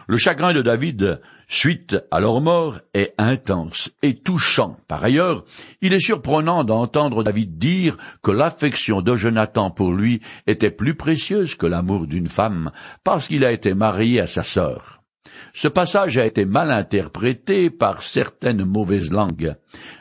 Le 0.06 0.16
chagrin 0.16 0.52
de 0.52 0.62
David, 0.62 1.20
suite 1.52 1.98
à 2.10 2.18
leur 2.18 2.40
mort, 2.40 2.80
est 2.94 3.12
intense 3.18 3.90
et 4.02 4.14
touchant. 4.14 4.78
Par 4.88 5.04
ailleurs, 5.04 5.44
il 5.82 5.92
est 5.92 6.00
surprenant 6.00 6.64
d'entendre 6.64 7.22
David 7.22 7.58
dire 7.58 7.98
que 8.22 8.30
l'affection 8.30 9.02
de 9.02 9.14
Jonathan 9.16 9.70
pour 9.70 9.92
lui 9.92 10.22
était 10.46 10.70
plus 10.70 10.94
précieuse 10.94 11.54
que 11.54 11.66
l'amour 11.66 12.06
d'une 12.06 12.30
femme, 12.30 12.72
parce 13.04 13.28
qu'il 13.28 13.44
a 13.44 13.52
été 13.52 13.74
marié 13.74 14.18
à 14.20 14.26
sa 14.26 14.42
sœur. 14.42 15.02
Ce 15.52 15.68
passage 15.68 16.16
a 16.16 16.24
été 16.24 16.46
mal 16.46 16.70
interprété 16.70 17.68
par 17.68 18.02
certaines 18.02 18.64
mauvaises 18.64 19.12
langues. 19.12 19.54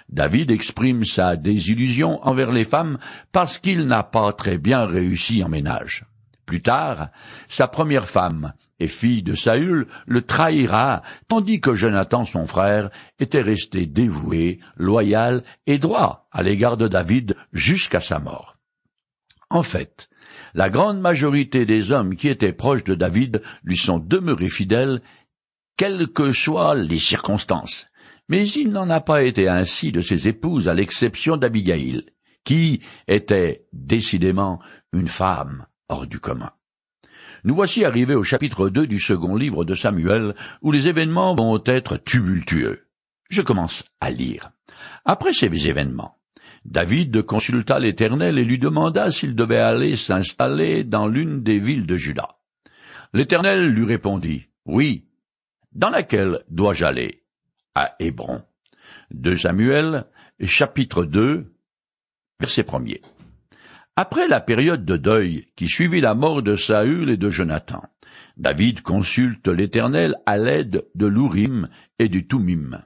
David 0.07 0.51
exprime 0.51 1.03
sa 1.03 1.35
désillusion 1.35 2.25
envers 2.25 2.53
les 2.53 2.65
femmes 2.65 2.97
parce 3.33 3.57
qu'il 3.57 3.87
n'a 3.87 4.03
pas 4.03 4.31
très 4.31 4.57
bien 4.57 4.85
réussi 4.85 5.43
en 5.43 5.49
ménage. 5.49 6.05
Plus 6.45 6.61
tard, 6.61 7.09
sa 7.49 7.67
première 7.67 8.07
femme 8.07 8.53
et 8.81 8.87
fille 8.87 9.21
de 9.21 9.35
Saül 9.35 9.87
le 10.07 10.23
trahira, 10.23 11.03
tandis 11.27 11.61
que 11.61 11.75
Jonathan, 11.75 12.25
son 12.25 12.47
frère, 12.47 12.89
était 13.19 13.41
resté 13.41 13.85
dévoué, 13.85 14.59
loyal 14.75 15.43
et 15.67 15.77
droit 15.77 16.27
à 16.31 16.41
l'égard 16.41 16.77
de 16.77 16.87
David 16.87 17.35
jusqu'à 17.53 17.99
sa 17.99 18.17
mort. 18.17 18.57
En 19.51 19.61
fait, 19.61 20.09
la 20.55 20.71
grande 20.71 20.99
majorité 20.99 21.65
des 21.65 21.91
hommes 21.91 22.15
qui 22.15 22.27
étaient 22.27 22.53
proches 22.53 22.83
de 22.83 22.95
David 22.95 23.43
lui 23.63 23.77
sont 23.77 23.99
demeurés 23.99 24.49
fidèles, 24.49 25.01
quelles 25.77 26.07
que 26.07 26.31
soient 26.31 26.73
les 26.73 26.99
circonstances. 26.99 27.85
Mais 28.29 28.47
il 28.49 28.71
n'en 28.71 28.89
a 28.89 29.01
pas 29.01 29.23
été 29.23 29.47
ainsi 29.47 29.91
de 29.91 30.01
ses 30.01 30.27
épouses, 30.27 30.67
à 30.67 30.73
l'exception 30.73 31.37
d'Abigail, 31.37 32.05
qui 32.43 32.81
était 33.07 33.67
décidément 33.73 34.59
une 34.91 35.07
femme 35.07 35.67
hors 35.87 36.07
du 36.07 36.19
commun. 36.19 36.51
Nous 37.43 37.55
voici 37.55 37.85
arrivés 37.85 38.15
au 38.15 38.23
chapitre 38.23 38.69
2 38.69 38.87
du 38.87 38.99
second 38.99 39.35
livre 39.35 39.65
de 39.65 39.75
Samuel, 39.75 40.35
où 40.61 40.71
les 40.71 40.87
événements 40.87 41.35
vont 41.35 41.61
être 41.65 41.97
tumultueux. 41.97 42.87
Je 43.29 43.41
commence 43.41 43.83
à 43.99 44.11
lire. 44.11 44.51
Après 45.05 45.33
ces 45.33 45.67
événements, 45.67 46.17
David 46.65 47.23
consulta 47.23 47.79
l'Éternel 47.79 48.37
et 48.37 48.45
lui 48.45 48.59
demanda 48.59 49.11
s'il 49.11 49.35
devait 49.35 49.57
aller 49.57 49.95
s'installer 49.95 50.83
dans 50.83 51.07
l'une 51.07 51.41
des 51.41 51.57
villes 51.57 51.87
de 51.87 51.97
Juda. 51.97 52.27
L'Éternel 53.13 53.69
lui 53.69 53.85
répondit, 53.85 54.47
Oui. 54.65 55.05
Dans 55.71 55.89
laquelle 55.89 56.43
dois-je 56.49 56.85
aller? 56.85 57.23
à 57.75 57.95
Hébron. 57.99 58.43
De 59.11 59.35
Samuel, 59.35 60.05
chapitre 60.41 61.05
2, 61.05 61.53
verset 62.39 62.65
1 62.69 62.83
Après 64.03 64.27
la 64.27 64.41
période 64.41 64.83
de 64.83 64.97
deuil 64.97 65.45
qui 65.55 65.67
suivit 65.67 66.01
la 66.01 66.15
mort 66.15 66.41
de 66.41 66.55
Saül 66.55 67.11
et 67.11 67.17
de 67.17 67.29
Jonathan, 67.29 67.83
David 68.35 68.81
consulte 68.81 69.47
l'Éternel 69.47 70.15
à 70.25 70.39
l'aide 70.39 70.87
de 70.95 71.05
l'Urim 71.05 71.69
et 71.99 72.09
du 72.09 72.25
Tumim. 72.25 72.83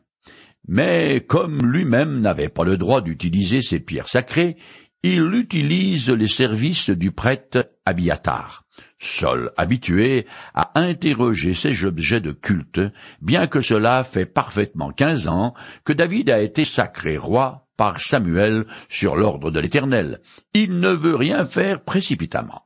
Mais 0.67 1.23
comme 1.25 1.71
lui-même 1.71 2.19
n'avait 2.19 2.49
pas 2.49 2.65
le 2.65 2.75
droit 2.75 2.99
d'utiliser 2.99 3.61
ces 3.61 3.79
pierres 3.79 4.09
sacrées, 4.09 4.57
il 5.03 5.33
utilise 5.35 6.09
les 6.09 6.27
services 6.27 6.89
du 6.89 7.13
prêtre 7.13 7.65
Abiatar, 7.85 8.65
seul 8.99 9.51
habitué 9.55 10.25
à 10.53 10.77
interroger 10.77 11.53
ces 11.53 11.85
objets 11.85 12.19
de 12.19 12.33
culte, 12.33 12.81
bien 13.21 13.47
que 13.47 13.61
cela 13.61 14.03
fait 14.03 14.25
parfaitement 14.25 14.91
quinze 14.91 15.29
ans 15.29 15.53
que 15.85 15.93
David 15.93 16.29
a 16.29 16.41
été 16.41 16.65
sacré 16.65 17.15
roi 17.15 17.64
par 17.77 17.99
Samuel 17.99 18.65
sur 18.89 19.15
l'ordre 19.15 19.51
de 19.51 19.59
l'Éternel. 19.59 20.21
Il 20.53 20.79
ne 20.79 20.91
veut 20.91 21.15
rien 21.15 21.45
faire 21.45 21.83
précipitamment. 21.83 22.63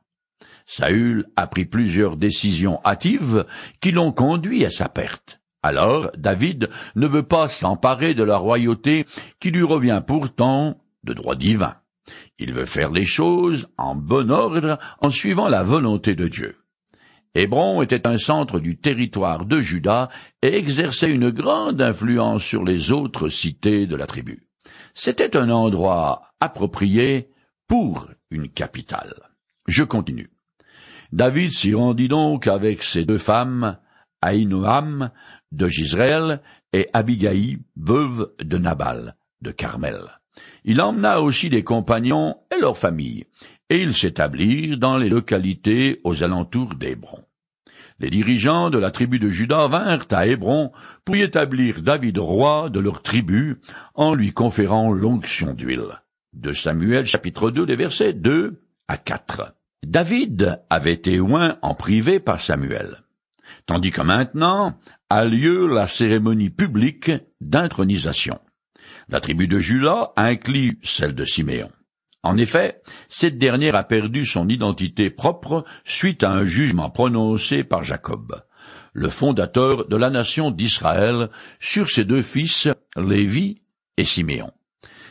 Saül 0.66 1.26
a 1.36 1.46
pris 1.46 1.64
plusieurs 1.64 2.16
décisions 2.16 2.80
hâtives 2.84 3.44
qui 3.80 3.90
l'ont 3.90 4.12
conduit 4.12 4.64
à 4.64 4.70
sa 4.70 4.88
perte. 4.88 5.40
Alors 5.62 6.10
David 6.16 6.70
ne 6.94 7.06
veut 7.06 7.26
pas 7.26 7.48
s'emparer 7.48 8.14
de 8.14 8.22
la 8.22 8.38
royauté 8.38 9.04
qui 9.40 9.50
lui 9.50 9.64
revient 9.64 10.02
pourtant 10.06 10.78
de 11.04 11.12
droit 11.12 11.34
divin. 11.34 11.76
Il 12.38 12.54
veut 12.54 12.66
faire 12.66 12.90
les 12.90 13.04
choses 13.04 13.68
en 13.76 13.94
bon 13.94 14.30
ordre 14.30 14.78
en 15.02 15.10
suivant 15.10 15.48
la 15.48 15.62
volonté 15.62 16.14
de 16.14 16.28
Dieu. 16.28 16.56
Hébron 17.34 17.82
était 17.82 18.08
un 18.08 18.16
centre 18.16 18.58
du 18.58 18.76
territoire 18.78 19.44
de 19.44 19.60
Juda 19.60 20.08
et 20.42 20.56
exerçait 20.56 21.10
une 21.10 21.30
grande 21.30 21.80
influence 21.80 22.42
sur 22.42 22.64
les 22.64 22.90
autres 22.90 23.28
cités 23.28 23.86
de 23.86 23.94
la 23.94 24.06
tribu. 24.06 24.49
C'était 24.94 25.36
un 25.36 25.50
endroit 25.50 26.32
approprié 26.40 27.30
pour 27.68 28.08
une 28.30 28.48
capitale. 28.48 29.14
Je 29.66 29.84
continue. 29.84 30.30
David 31.12 31.52
s'y 31.52 31.74
rendit 31.74 32.08
donc 32.08 32.46
avec 32.46 32.82
ses 32.82 33.04
deux 33.04 33.18
femmes, 33.18 33.78
Aïnoam 34.22 35.10
de 35.52 35.68
Gisraël 35.68 36.42
et 36.72 36.88
Abigaï, 36.92 37.58
veuve 37.76 38.32
de 38.38 38.58
Nabal 38.58 39.16
de 39.40 39.50
Carmel. 39.50 40.00
Il 40.64 40.80
emmena 40.80 41.20
aussi 41.20 41.50
des 41.50 41.64
compagnons 41.64 42.36
et 42.54 42.60
leurs 42.60 42.78
familles, 42.78 43.24
et 43.68 43.82
ils 43.82 43.94
s'établirent 43.94 44.78
dans 44.78 44.98
les 44.98 45.08
localités 45.08 46.00
aux 46.04 46.22
alentours 46.22 46.74
d'Hébron. 46.74 47.24
Les 48.00 48.08
dirigeants 48.08 48.70
de 48.70 48.78
la 48.78 48.90
tribu 48.90 49.18
de 49.18 49.28
Juda 49.28 49.68
vinrent 49.68 50.06
à 50.10 50.26
Hébron 50.26 50.72
pour 51.04 51.16
y 51.16 51.20
établir 51.20 51.82
David 51.82 52.16
roi 52.16 52.70
de 52.70 52.80
leur 52.80 53.02
tribu 53.02 53.60
en 53.94 54.14
lui 54.14 54.32
conférant 54.32 54.90
l'onction 54.90 55.52
d'huile. 55.52 56.00
De 56.32 56.52
Samuel 56.52 57.04
chapitre 57.04 57.50
2 57.50 57.66
les 57.66 57.76
versets 57.76 58.14
2 58.14 58.62
à 58.88 58.96
4. 58.96 59.54
David 59.86 60.62
avait 60.70 60.94
été 60.94 61.20
oint 61.20 61.58
en 61.60 61.74
privé 61.74 62.20
par 62.20 62.40
Samuel, 62.40 63.02
tandis 63.66 63.90
que 63.90 64.00
maintenant 64.00 64.78
a 65.10 65.26
lieu 65.26 65.66
la 65.66 65.86
cérémonie 65.86 66.50
publique 66.50 67.12
d'intronisation. 67.42 68.38
La 69.10 69.20
tribu 69.20 69.46
de 69.46 69.58
Judas 69.58 70.12
inclut 70.16 70.78
celle 70.82 71.14
de 71.14 71.26
Siméon. 71.26 71.70
En 72.22 72.36
effet, 72.36 72.82
cette 73.08 73.38
dernière 73.38 73.74
a 73.74 73.84
perdu 73.84 74.26
son 74.26 74.48
identité 74.48 75.08
propre 75.10 75.64
suite 75.84 76.22
à 76.22 76.30
un 76.30 76.44
jugement 76.44 76.90
prononcé 76.90 77.64
par 77.64 77.82
Jacob, 77.82 78.42
le 78.92 79.08
fondateur 79.08 79.88
de 79.88 79.96
la 79.96 80.10
nation 80.10 80.50
d'Israël, 80.50 81.30
sur 81.60 81.88
ses 81.88 82.04
deux 82.04 82.22
fils, 82.22 82.68
Lévi 82.96 83.62
et 83.96 84.04
Siméon. 84.04 84.52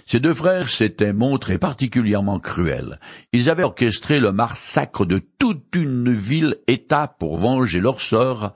Ces 0.05 0.19
deux 0.19 0.33
frères 0.33 0.69
s'étaient 0.69 1.13
montrés 1.13 1.59
particulièrement 1.59 2.39
cruels. 2.39 2.99
Ils 3.31 3.49
avaient 3.49 3.63
orchestré 3.63 4.19
le 4.19 4.31
massacre 4.31 5.05
de 5.05 5.21
toute 5.37 5.75
une 5.75 6.11
ville-État 6.11 7.15
pour 7.19 7.37
venger 7.37 7.79
leur 7.79 8.01
sœur, 8.01 8.55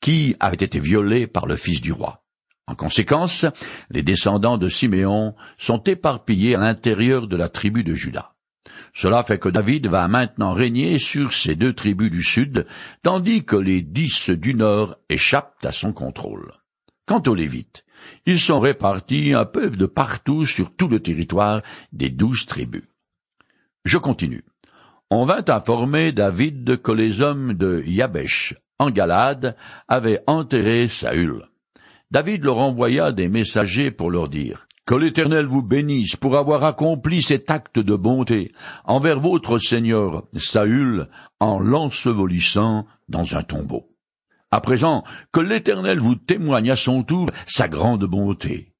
qui 0.00 0.34
avait 0.40 0.56
été 0.56 0.80
violée 0.80 1.28
par 1.28 1.46
le 1.46 1.54
fils 1.54 1.80
du 1.80 1.92
roi. 1.92 2.24
En 2.68 2.74
conséquence, 2.74 3.46
les 3.88 4.02
descendants 4.02 4.58
de 4.58 4.68
Siméon 4.68 5.34
sont 5.56 5.82
éparpillés 5.84 6.54
à 6.54 6.60
l'intérieur 6.60 7.26
de 7.26 7.34
la 7.34 7.48
tribu 7.48 7.82
de 7.82 7.94
Juda. 7.94 8.34
Cela 8.92 9.24
fait 9.24 9.38
que 9.38 9.48
David 9.48 9.86
va 9.86 10.06
maintenant 10.06 10.52
régner 10.52 10.98
sur 10.98 11.32
ces 11.32 11.56
deux 11.56 11.72
tribus 11.72 12.10
du 12.10 12.22
sud, 12.22 12.66
tandis 13.02 13.46
que 13.46 13.56
les 13.56 13.80
dix 13.80 14.28
du 14.28 14.54
nord 14.54 14.96
échappent 15.08 15.64
à 15.64 15.72
son 15.72 15.94
contrôle. 15.94 16.52
Quant 17.06 17.22
aux 17.26 17.34
Lévites, 17.34 17.86
ils 18.26 18.38
sont 18.38 18.60
répartis 18.60 19.32
un 19.32 19.46
peu 19.46 19.70
de 19.70 19.86
partout 19.86 20.44
sur 20.44 20.76
tout 20.76 20.88
le 20.88 21.00
territoire 21.00 21.62
des 21.92 22.10
douze 22.10 22.44
tribus. 22.44 22.84
Je 23.86 23.96
continue. 23.96 24.44
On 25.10 25.24
vint 25.24 25.44
informer 25.48 26.12
David 26.12 26.82
que 26.82 26.92
les 26.92 27.22
hommes 27.22 27.54
de 27.54 27.82
Yabesh, 27.86 28.56
en 28.78 28.90
Galade, 28.90 29.56
avaient 29.88 30.22
enterré 30.26 30.88
Saül. 30.88 31.48
David 32.10 32.42
leur 32.42 32.56
envoya 32.56 33.12
des 33.12 33.28
messagers 33.28 33.90
pour 33.90 34.10
leur 34.10 34.30
dire 34.30 34.66
Que 34.86 34.94
l'Éternel 34.94 35.44
vous 35.44 35.62
bénisse 35.62 36.16
pour 36.16 36.38
avoir 36.38 36.64
accompli 36.64 37.20
cet 37.20 37.50
acte 37.50 37.78
de 37.78 37.96
bonté 37.96 38.52
envers 38.84 39.20
votre 39.20 39.58
Seigneur 39.58 40.24
Saül 40.34 41.08
en 41.38 41.58
l'ensevelissant 41.58 42.86
dans 43.10 43.36
un 43.36 43.42
tombeau. 43.42 43.90
À 44.50 44.62
présent, 44.62 45.04
que 45.32 45.40
l'Éternel 45.40 45.98
vous 45.98 46.14
témoigne 46.14 46.70
à 46.70 46.76
son 46.76 47.02
tour 47.02 47.28
sa 47.46 47.68
grande 47.68 48.06
bonté. 48.06 48.72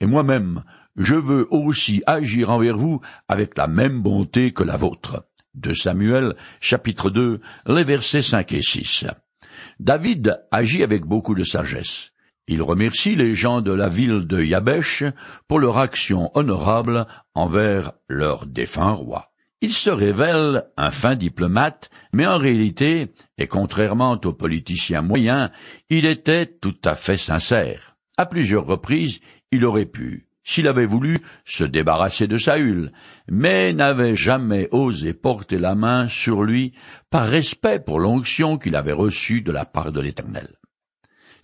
Et 0.00 0.06
moi-même, 0.06 0.62
je 0.96 1.14
veux 1.14 1.48
aussi 1.50 2.02
agir 2.04 2.50
envers 2.50 2.76
vous 2.76 3.00
avec 3.28 3.56
la 3.56 3.66
même 3.66 4.02
bonté 4.02 4.52
que 4.52 4.62
la 4.62 4.76
vôtre. 4.76 5.24
De 5.54 5.72
Samuel, 5.72 6.36
chapitre 6.60 7.08
2, 7.08 7.40
les 7.66 7.84
versets 7.84 8.20
5 8.20 8.52
et 8.52 8.60
6. 8.60 9.06
David 9.80 10.44
agit 10.50 10.82
avec 10.82 11.06
beaucoup 11.06 11.34
de 11.34 11.44
sagesse. 11.44 12.10
Il 12.46 12.60
remercie 12.62 13.16
les 13.16 13.34
gens 13.34 13.62
de 13.62 13.72
la 13.72 13.88
ville 13.88 14.26
de 14.26 14.42
Yabesh 14.42 15.04
pour 15.48 15.58
leur 15.58 15.78
action 15.78 16.30
honorable 16.34 17.06
envers 17.34 17.92
leur 18.08 18.46
défunt 18.46 18.92
roi. 18.92 19.30
Il 19.62 19.72
se 19.72 19.88
révèle 19.88 20.64
un 20.76 20.90
fin 20.90 21.16
diplomate, 21.16 21.88
mais 22.12 22.26
en 22.26 22.36
réalité, 22.36 23.14
et 23.38 23.46
contrairement 23.46 24.20
aux 24.22 24.32
politiciens 24.34 25.00
moyens, 25.00 25.50
il 25.88 26.04
était 26.04 26.44
tout 26.44 26.76
à 26.84 26.94
fait 26.96 27.16
sincère. 27.16 27.96
À 28.18 28.26
plusieurs 28.26 28.66
reprises, 28.66 29.20
il 29.50 29.64
aurait 29.64 29.86
pu, 29.86 30.28
s'il 30.42 30.68
avait 30.68 30.84
voulu, 30.84 31.16
se 31.46 31.64
débarrasser 31.64 32.26
de 32.26 32.36
Saül, 32.36 32.92
mais 33.26 33.72
n'avait 33.72 34.16
jamais 34.16 34.68
osé 34.70 35.14
porter 35.14 35.56
la 35.56 35.74
main 35.74 36.08
sur 36.08 36.42
lui 36.42 36.74
par 37.08 37.26
respect 37.26 37.80
pour 37.80 38.00
l'onction 38.00 38.58
qu'il 38.58 38.76
avait 38.76 38.92
reçue 38.92 39.40
de 39.40 39.50
la 39.50 39.64
part 39.64 39.92
de 39.92 40.02
l'Éternel. 40.02 40.58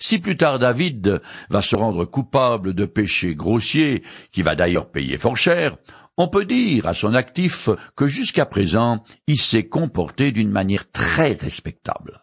Si 0.02 0.19
plus 0.19 0.38
tard 0.38 0.59
David 0.59 1.21
va 1.50 1.61
se 1.61 1.76
rendre 1.76 2.07
coupable 2.07 2.73
de 2.73 2.87
péchés 2.87 3.35
grossiers, 3.35 4.02
qui 4.33 4.40
va 4.40 4.54
d'ailleurs 4.54 4.90
payer 4.90 5.19
fort 5.19 5.37
cher, 5.37 5.76
on 6.16 6.26
peut 6.26 6.47
dire 6.47 6.87
à 6.87 6.95
son 6.95 7.12
actif 7.12 7.69
que 7.97 8.07
jusqu'à 8.07 8.47
présent 8.47 9.04
il 9.26 9.38
s'est 9.38 9.69
comporté 9.69 10.33
d'une 10.33 10.50
manière 10.50 10.90
très 10.90 11.35
respectable. 11.35 12.23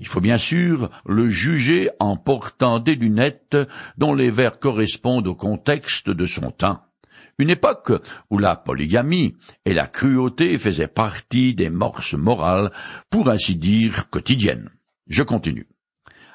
Il 0.00 0.08
faut 0.08 0.20
bien 0.20 0.36
sûr 0.36 0.90
le 1.06 1.28
juger 1.28 1.90
en 2.00 2.16
portant 2.16 2.80
des 2.80 2.96
lunettes 2.96 3.56
dont 3.96 4.14
les 4.14 4.30
verres 4.30 4.58
correspondent 4.58 5.28
au 5.28 5.36
contexte 5.36 6.10
de 6.10 6.26
son 6.26 6.50
temps. 6.50 6.82
Une 7.38 7.50
époque 7.50 7.92
où 8.30 8.38
la 8.38 8.56
polygamie 8.56 9.36
et 9.64 9.74
la 9.74 9.86
cruauté 9.86 10.58
faisaient 10.58 10.88
partie 10.88 11.54
des 11.54 11.70
morses 11.70 12.14
morales, 12.14 12.72
pour 13.10 13.30
ainsi 13.30 13.56
dire 13.56 14.10
quotidiennes. 14.10 14.70
Je 15.06 15.22
continue. 15.22 15.71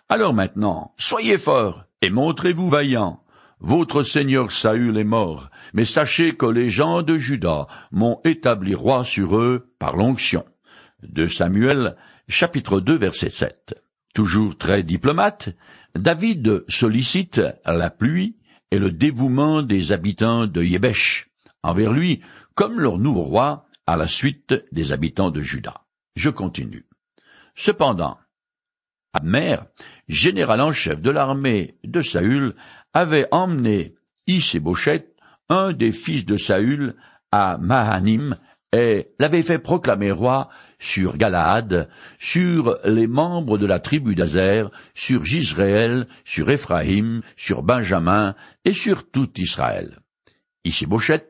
Alors 0.10 0.34
maintenant, 0.34 0.94
soyez 0.98 1.38
forts 1.38 1.84
et 2.02 2.10
montrez-vous 2.10 2.70
vaillants. 2.70 3.22
Votre 3.60 4.04
seigneur 4.04 4.52
Saül 4.52 4.98
est 4.98 5.04
mort, 5.04 5.50
mais 5.74 5.84
sachez 5.84 6.38
que 6.38 6.46
les 6.46 6.70
gens 6.70 7.02
de 7.02 7.18
Juda 7.18 7.68
m'ont 7.92 8.22
établi 8.24 8.74
roi 8.74 9.04
sur 9.04 9.38
eux 9.38 9.74
par 9.80 9.98
l'onction. 9.98 10.46
De 11.04 11.28
Samuel, 11.28 11.98
chapitre 12.30 12.80
2, 12.80 12.96
verset 12.96 13.30
7. 13.30 13.76
Toujours 14.14 14.58
très 14.58 14.84
diplomate, 14.84 15.50
David 15.94 16.64
sollicite 16.70 17.42
la 17.66 17.90
pluie 17.90 18.38
et 18.72 18.80
le 18.80 18.92
dévouement 18.92 19.62
des 19.62 19.92
habitants 19.92 20.48
de 20.48 20.64
Yébesh 20.64 21.30
envers 21.63 21.91
lui, 21.91 22.22
comme 22.56 22.80
leur 22.80 22.98
nouveau 22.98 23.24
roi, 23.24 23.65
à 23.86 23.98
la 23.98 24.08
suite 24.08 24.56
des 24.72 24.93
habitants 24.93 25.32
de 25.32 25.41
Juda. 25.41 25.82
Je 26.15 26.30
continue. 26.30 26.86
Cependant, 27.56 28.17
Abner, 29.13 29.58
général 30.08 30.62
en 30.62 30.74
chef 30.74 31.02
de 31.02 31.12
l'armée 31.12 31.76
de 31.84 32.02
Saül, 32.02 32.56
avait 32.93 33.28
emmené 33.32 33.96
Ishébochet, 34.28 35.13
un 35.50 35.74
des 35.74 35.91
fils 35.91 36.26
de 36.26 36.38
Saül, 36.38 36.96
à 37.32 37.58
Mahanim, 37.58 38.38
et 38.74 39.08
l'avait 39.20 39.43
fait 39.43 39.60
proclamer 39.60 40.12
roi 40.12 40.50
sur 40.80 41.17
Galaad, 41.17 41.89
sur 42.20 42.78
les 42.86 43.08
membres 43.08 43.58
de 43.58 43.65
la 43.65 43.80
tribu 43.80 44.15
d'Azer, 44.15 44.70
sur 44.93 45.26
Gisraël, 45.26 46.08
sur 46.26 46.50
Éphraïm, 46.50 47.22
sur 47.36 47.63
Benjamin 47.63 48.36
et 48.65 48.74
sur 48.74 49.10
tout 49.10 49.30
Israël. 49.39 50.00
Ishébochet, 50.63 51.26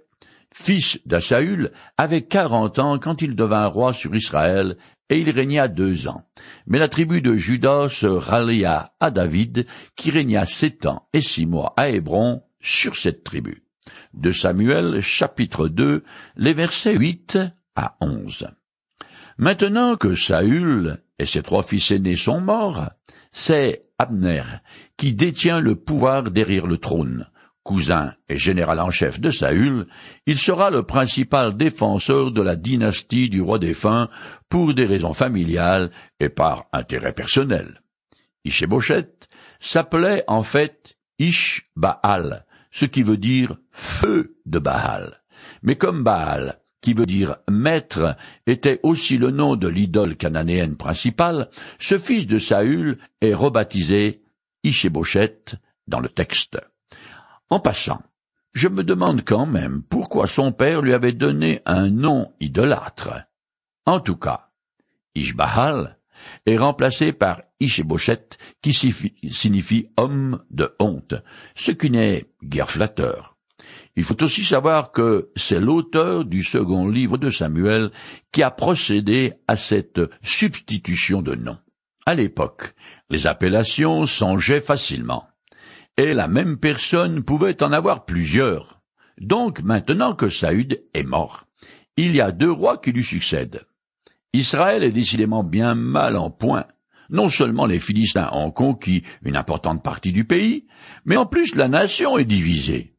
fils 0.51 0.99
d'Asaül, 1.05 1.71
avait 1.97 2.25
quarante 2.25 2.79
ans 2.79 2.97
quand 2.97 3.21
il 3.21 3.35
devint 3.35 3.67
roi 3.67 3.93
sur 3.93 4.15
Israël 4.15 4.77
et 5.09 5.19
il 5.19 5.29
régna 5.29 5.67
deux 5.67 6.07
ans. 6.07 6.23
Mais 6.65 6.79
la 6.79 6.89
tribu 6.89 7.21
de 7.21 7.35
Judas 7.35 7.89
se 7.89 8.07
rallia 8.07 8.93
à 8.99 9.11
David, 9.11 9.65
qui 9.95 10.11
régna 10.11 10.45
sept 10.45 10.85
ans 10.85 11.07
et 11.13 11.21
six 11.21 11.45
mois 11.45 11.73
à 11.77 11.89
Hébron 11.89 12.43
sur 12.59 12.97
cette 12.97 13.23
tribu. 13.23 13.63
De 14.13 14.31
Samuel, 14.31 15.01
chapitre 15.01 15.67
2, 15.67 16.03
les 16.35 16.53
versets 16.53 16.95
8 16.95 17.39
à 17.75 17.95
11. 18.01 18.49
Maintenant 19.37 19.95
que 19.95 20.15
Saül 20.15 21.01
et 21.19 21.25
ses 21.25 21.43
trois 21.43 21.63
fils 21.63 21.91
aînés 21.91 22.15
sont 22.15 22.41
morts, 22.41 22.89
c'est 23.31 23.85
Abner 23.99 24.43
qui 24.97 25.13
détient 25.13 25.59
le 25.59 25.75
pouvoir 25.75 26.31
derrière 26.31 26.67
le 26.67 26.77
trône, 26.77 27.27
cousin 27.67 28.13
et 28.29 28.37
général 28.37 28.79
en 28.79 28.91
chef 28.91 29.19
de 29.19 29.29
Saül, 29.29 29.87
il 30.25 30.39
sera 30.39 30.71
le 30.71 30.83
principal 30.83 31.57
défenseur 31.57 32.31
de 32.31 32.41
la 32.41 32.55
dynastie 32.55 33.27
du 33.27 33.41
roi 33.41 33.59
défunt 33.59 34.07
pour 34.47 34.73
des 34.73 34.85
raisons 34.85 35.13
familiales 35.13 35.91
et 36.21 36.29
par 36.29 36.67
intérêt 36.71 37.11
personnel. 37.11 37.81
Ishébochet 38.45 39.09
s'appelait 39.59 40.23
en 40.27 40.43
fait 40.43 40.95
Ish-Baal, 41.19 42.45
ce 42.71 42.85
qui 42.85 43.03
veut 43.03 43.17
dire 43.17 43.57
feu 43.71 44.37
de 44.45 44.59
Baal. 44.59 45.21
Mais 45.61 45.75
comme 45.75 46.03
Baal, 46.03 46.61
qui 46.79 46.93
veut 46.93 47.05
dire 47.05 47.35
maître, 47.49 48.15
était 48.45 48.79
aussi 48.83 49.17
le 49.17 49.31
nom 49.31 49.57
de 49.57 49.67
l'idole 49.67 50.15
cananéenne 50.15 50.77
principale, 50.77 51.49
ce 51.79 51.97
fils 51.97 52.27
de 52.27 52.37
Saül 52.37 52.97
est 53.19 53.33
rebaptisé 53.33 54.21
Ishébochet 54.63 55.57
dans 55.85 55.99
le 55.99 56.07
texte. 56.07 56.57
En 57.49 57.59
passant, 57.59 58.01
je 58.53 58.67
me 58.67 58.83
demande 58.83 59.23
quand 59.23 59.45
même 59.45 59.83
pourquoi 59.83 60.27
son 60.27 60.51
père 60.51 60.81
lui 60.81 60.93
avait 60.93 61.13
donné 61.13 61.61
un 61.65 61.89
nom 61.89 62.33
idolâtre. 62.39 63.09
En 63.85 63.99
tout 63.99 64.17
cas, 64.17 64.49
Ishbahal 65.15 65.97
est 66.45 66.57
remplacé 66.57 67.13
par 67.13 67.41
Ishébochet, 67.59 68.29
qui 68.61 68.73
signifie 68.73 69.89
homme 69.95 70.43
de 70.51 70.75
honte, 70.79 71.15
ce 71.55 71.71
qui 71.71 71.89
n'est 71.89 72.25
guère 72.43 72.69
flatteur. 72.69 73.37
Il 73.95 74.03
faut 74.03 74.21
aussi 74.23 74.43
savoir 74.43 74.91
que 74.91 75.31
c'est 75.35 75.59
l'auteur 75.59 76.25
du 76.25 76.43
second 76.43 76.87
livre 76.87 77.17
de 77.17 77.29
Samuel 77.29 77.91
qui 78.31 78.43
a 78.43 78.51
procédé 78.51 79.33
à 79.47 79.55
cette 79.55 80.01
substitution 80.21 81.21
de 81.21 81.33
nom. 81.33 81.57
À 82.05 82.13
l'époque, 82.13 82.75
les 83.09 83.25
appellations 83.25 84.05
songeaient 84.05 84.61
facilement 84.61 85.27
et 85.97 86.13
la 86.13 86.27
même 86.27 86.57
personne 86.57 87.23
pouvait 87.23 87.63
en 87.63 87.71
avoir 87.71 88.05
plusieurs. 88.05 88.79
Donc 89.19 89.63
maintenant 89.63 90.13
que 90.13 90.29
Saüd 90.29 90.81
est 90.93 91.03
mort, 91.03 91.45
il 91.97 92.15
y 92.15 92.21
a 92.21 92.31
deux 92.31 92.51
rois 92.51 92.77
qui 92.77 92.91
lui 92.91 93.03
succèdent. 93.03 93.65
Israël 94.33 94.83
est 94.83 94.91
décidément 94.91 95.43
bien 95.43 95.73
mal 95.73 96.15
en 96.15 96.29
point. 96.29 96.65
Non 97.09 97.29
seulement 97.29 97.65
les 97.65 97.79
Philistins 97.79 98.29
ont 98.33 98.51
conquis 98.51 99.03
une 99.23 99.37
importante 99.37 99.81
partie 99.81 100.11
du 100.11 100.25
pays, 100.25 100.67
mais 101.05 101.17
en 101.17 101.25
plus 101.25 101.55
la 101.55 101.67
nation 101.67 102.17
est 102.17 102.25
divisée. 102.25 102.93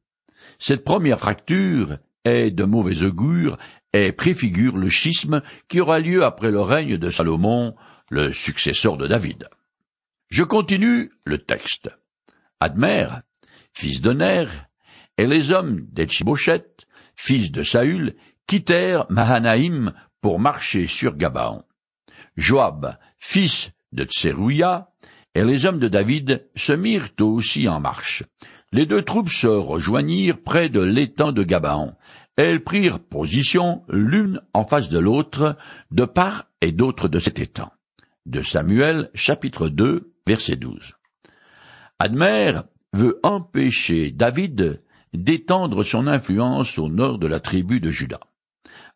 Cette 0.59 0.83
première 0.83 1.21
fracture 1.21 1.99
est 2.25 2.51
de 2.51 2.65
mauvais 2.65 3.05
augure 3.05 3.59
et 3.93 4.13
préfigure 4.13 4.77
le 4.77 4.89
schisme 4.89 5.43
qui 5.69 5.81
aura 5.81 6.01
lieu 6.01 6.25
après 6.25 6.51
le 6.51 6.61
règne 6.61 6.97
de 6.97 7.11
Salomon, 7.11 7.77
le 8.11 8.33
successeur 8.33 8.97
de 8.97 9.07
David. 9.07 9.49
Je 10.31 10.43
continue 10.43 11.13
le 11.25 11.39
texte. 11.39 11.91
Admer, 12.61 13.09
fils 13.73 14.01
de 14.01 14.13
Ner, 14.13 14.47
et 15.17 15.27
les 15.27 15.53
hommes 15.53 15.87
d'Etchibochet, 15.93 16.65
fils 17.17 17.53
de 17.53 17.63
Saül, 17.63 18.17
quittèrent 18.47 19.07
Mahanaïm 19.11 19.93
pour 20.21 20.41
marcher 20.41 20.87
sur 20.87 21.17
Gabaon. 21.17 21.63
Joab, 22.37 22.97
fils 23.19 23.71
de 23.93 24.05
Tserouia, 24.05 24.91
Et 25.35 25.45
les 25.45 25.67
hommes 25.67 25.79
de 25.79 25.89
David 25.89 26.49
se 26.57 26.73
mirent 26.73 27.11
aussi 27.21 27.69
en 27.69 27.79
marche. 27.79 28.25
Les 28.73 28.87
deux 28.87 29.03
troupes 29.03 29.31
se 29.31 29.47
rejoignirent 29.47 30.43
près 30.43 30.69
de 30.69 30.81
l'étang 30.81 31.33
de 31.33 31.45
Gabaon. 31.45 31.95
Elles 32.37 32.65
prirent 32.65 33.01
position 33.01 33.83
l'une 33.89 34.41
en 34.53 34.65
face 34.65 34.89
de 34.89 34.99
l'autre, 34.99 35.57
de 35.91 36.05
part 36.05 36.47
et 36.61 36.73
d'autre 36.73 37.09
de 37.09 37.19
cet 37.19 37.39
étang. 37.39 37.71
De 38.27 38.43
Samuel, 38.43 39.11
chapitre 39.15 39.69
2, 39.69 40.13
verset 40.27 40.57
12. 40.57 40.98
Admer 42.01 42.61
veut 42.93 43.19
empêcher 43.25 44.13
David 44.13 44.83
d'étendre 45.13 45.83
son 45.83 46.07
influence 46.07 46.79
au 46.79 46.89
nord 46.89 47.19
de 47.19 47.27
la 47.27 47.41
tribu 47.41 47.81
de 47.81 47.91
Juda. 47.91 48.21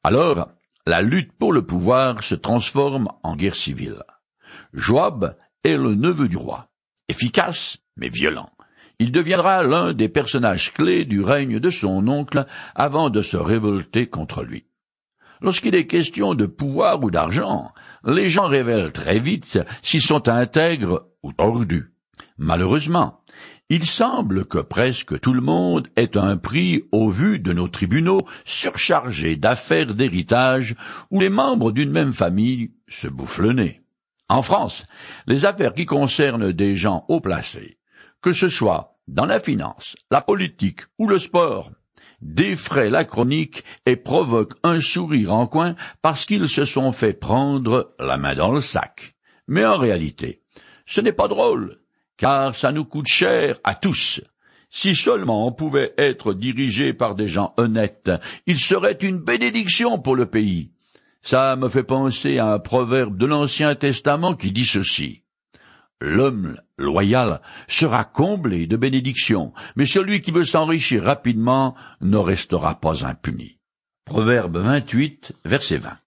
Alors, 0.05 0.49
la 0.87 1.03
lutte 1.03 1.33
pour 1.33 1.53
le 1.53 1.67
pouvoir 1.67 2.23
se 2.23 2.37
transforme 2.37 3.09
en 3.25 3.35
guerre 3.35 3.57
civile. 3.57 4.05
Joab 4.73 5.37
est 5.65 5.77
le 5.77 5.97
neveu 5.97 6.29
du 6.29 6.37
roi, 6.37 6.69
efficace 7.09 7.79
mais 7.97 8.09
violent. 8.09 8.51
Il 9.01 9.11
deviendra 9.11 9.65
l'un 9.65 9.95
des 9.95 10.09
personnages 10.09 10.73
clés 10.73 11.05
du 11.05 11.23
règne 11.23 11.59
de 11.59 11.71
son 11.71 12.07
oncle 12.07 12.47
avant 12.77 13.11
de 13.11 13.21
se 13.21 13.37
révolter 13.37 14.07
contre 14.07 14.45
lui. 14.45 14.67
Lorsqu'il 15.41 15.75
est 15.75 15.89
question 15.89 16.35
de 16.35 16.47
pouvoir 16.47 17.03
ou 17.03 17.11
d'argent, 17.11 17.73
les 18.05 18.31
gens 18.31 18.47
révèlent 18.47 18.93
très 18.93 19.19
vite 19.19 19.59
s'ils 19.83 20.03
sont 20.03 20.29
intègres 20.29 21.09
ou 21.25 21.33
tordus. 21.33 21.92
Malheureusement, 22.39 23.23
il 23.69 23.87
semble 23.87 24.45
que 24.45 24.59
presque 24.59 25.19
tout 25.21 25.33
le 25.33 25.41
monde 25.41 25.89
ait 25.97 26.17
un 26.19 26.37
prix 26.37 26.85
au 26.93 27.09
vu 27.09 27.39
de 27.39 27.53
nos 27.53 27.69
tribunaux 27.69 28.21
surchargés 28.45 29.37
d'affaires 29.37 29.95
d'héritage 29.95 30.77
où 31.11 31.21
les 31.21 31.31
membres 31.31 31.73
d'une 31.73 31.91
même 31.91 32.13
famille 32.13 32.73
se 32.89 33.09
bouffent 33.09 33.39
le 33.39 33.53
nez. 33.53 33.83
En 34.29 34.43
France, 34.43 34.87
les 35.27 35.45
affaires 35.45 35.75
qui 35.75 35.87
concernent 35.87 36.53
des 36.53 36.77
gens 36.77 37.05
haut 37.09 37.21
placés, 37.21 37.79
que 38.21 38.33
ce 38.33 38.49
soit 38.49 38.99
dans 39.09 39.27
la 39.27 39.41
finance, 39.41 39.97
la 40.11 40.21
politique 40.21 40.83
ou 40.99 41.09
le 41.09 41.19
sport, 41.19 41.71
défraient 42.21 42.91
la 42.91 43.05
chronique 43.05 43.65
et 43.85 43.97
provoquent 43.97 44.59
un 44.63 44.81
sourire 44.81 45.35
en 45.35 45.47
coin 45.47 45.75
parce 46.03 46.25
qu'ils 46.25 46.49
se 46.49 46.65
sont 46.65 46.93
fait 46.93 47.15
prendre 47.15 47.95
la 47.99 48.17
main 48.17 48.35
dans 48.35 48.53
le 48.53 48.61
sac. 48.61 49.17
Mais 49.49 49.65
en 49.65 49.77
réalité, 49.77 50.43
ce 50.87 51.01
n'est 51.01 51.13
pas 51.13 51.29
drôle, 51.29 51.82
car 52.17 52.55
ça 52.55 52.73
nous 52.73 52.85
coûte 52.85 53.09
cher 53.09 53.59
à 53.65 53.75
tous. 53.75 54.21
Si 54.71 54.97
seulement 54.97 55.47
on 55.47 55.53
pouvait 55.53 55.93
être 55.99 56.33
dirigé 56.33 56.95
par 56.95 57.15
des 57.15 57.27
gens 57.27 57.53
honnêtes, 57.59 58.11
il 58.47 58.59
serait 58.59 58.99
une 59.03 59.19
bénédiction 59.19 59.99
pour 59.99 60.17
le 60.17 60.27
pays. 60.27 60.71
Ça 61.21 61.57
me 61.57 61.69
fait 61.69 61.85
penser 61.85 62.39
à 62.39 62.53
un 62.53 62.59
proverbe 62.59 63.17
de 63.17 63.27
l'Ancien 63.27 63.75
Testament 63.75 64.35
qui 64.35 64.51
dit 64.51 64.67
ceci. 64.67 65.23
L'homme 66.01 66.57
loyal 66.79 67.41
sera 67.69 68.05
comblé 68.05 68.67
de 68.67 68.77
bénédictions, 68.77 69.53
mais 69.77 69.87
celui 69.87 70.21
qui 70.21 70.33
veut 70.33 70.45
s'enrichir 70.45 71.05
rapidement 71.05 71.77
ne 72.01 72.17
restera 72.17 72.81
pas 72.81 73.07
impuni. 73.07 73.59
Proverbe 74.05 74.57
28, 74.57 75.33
verset 75.45 75.77
20. 75.77 76.03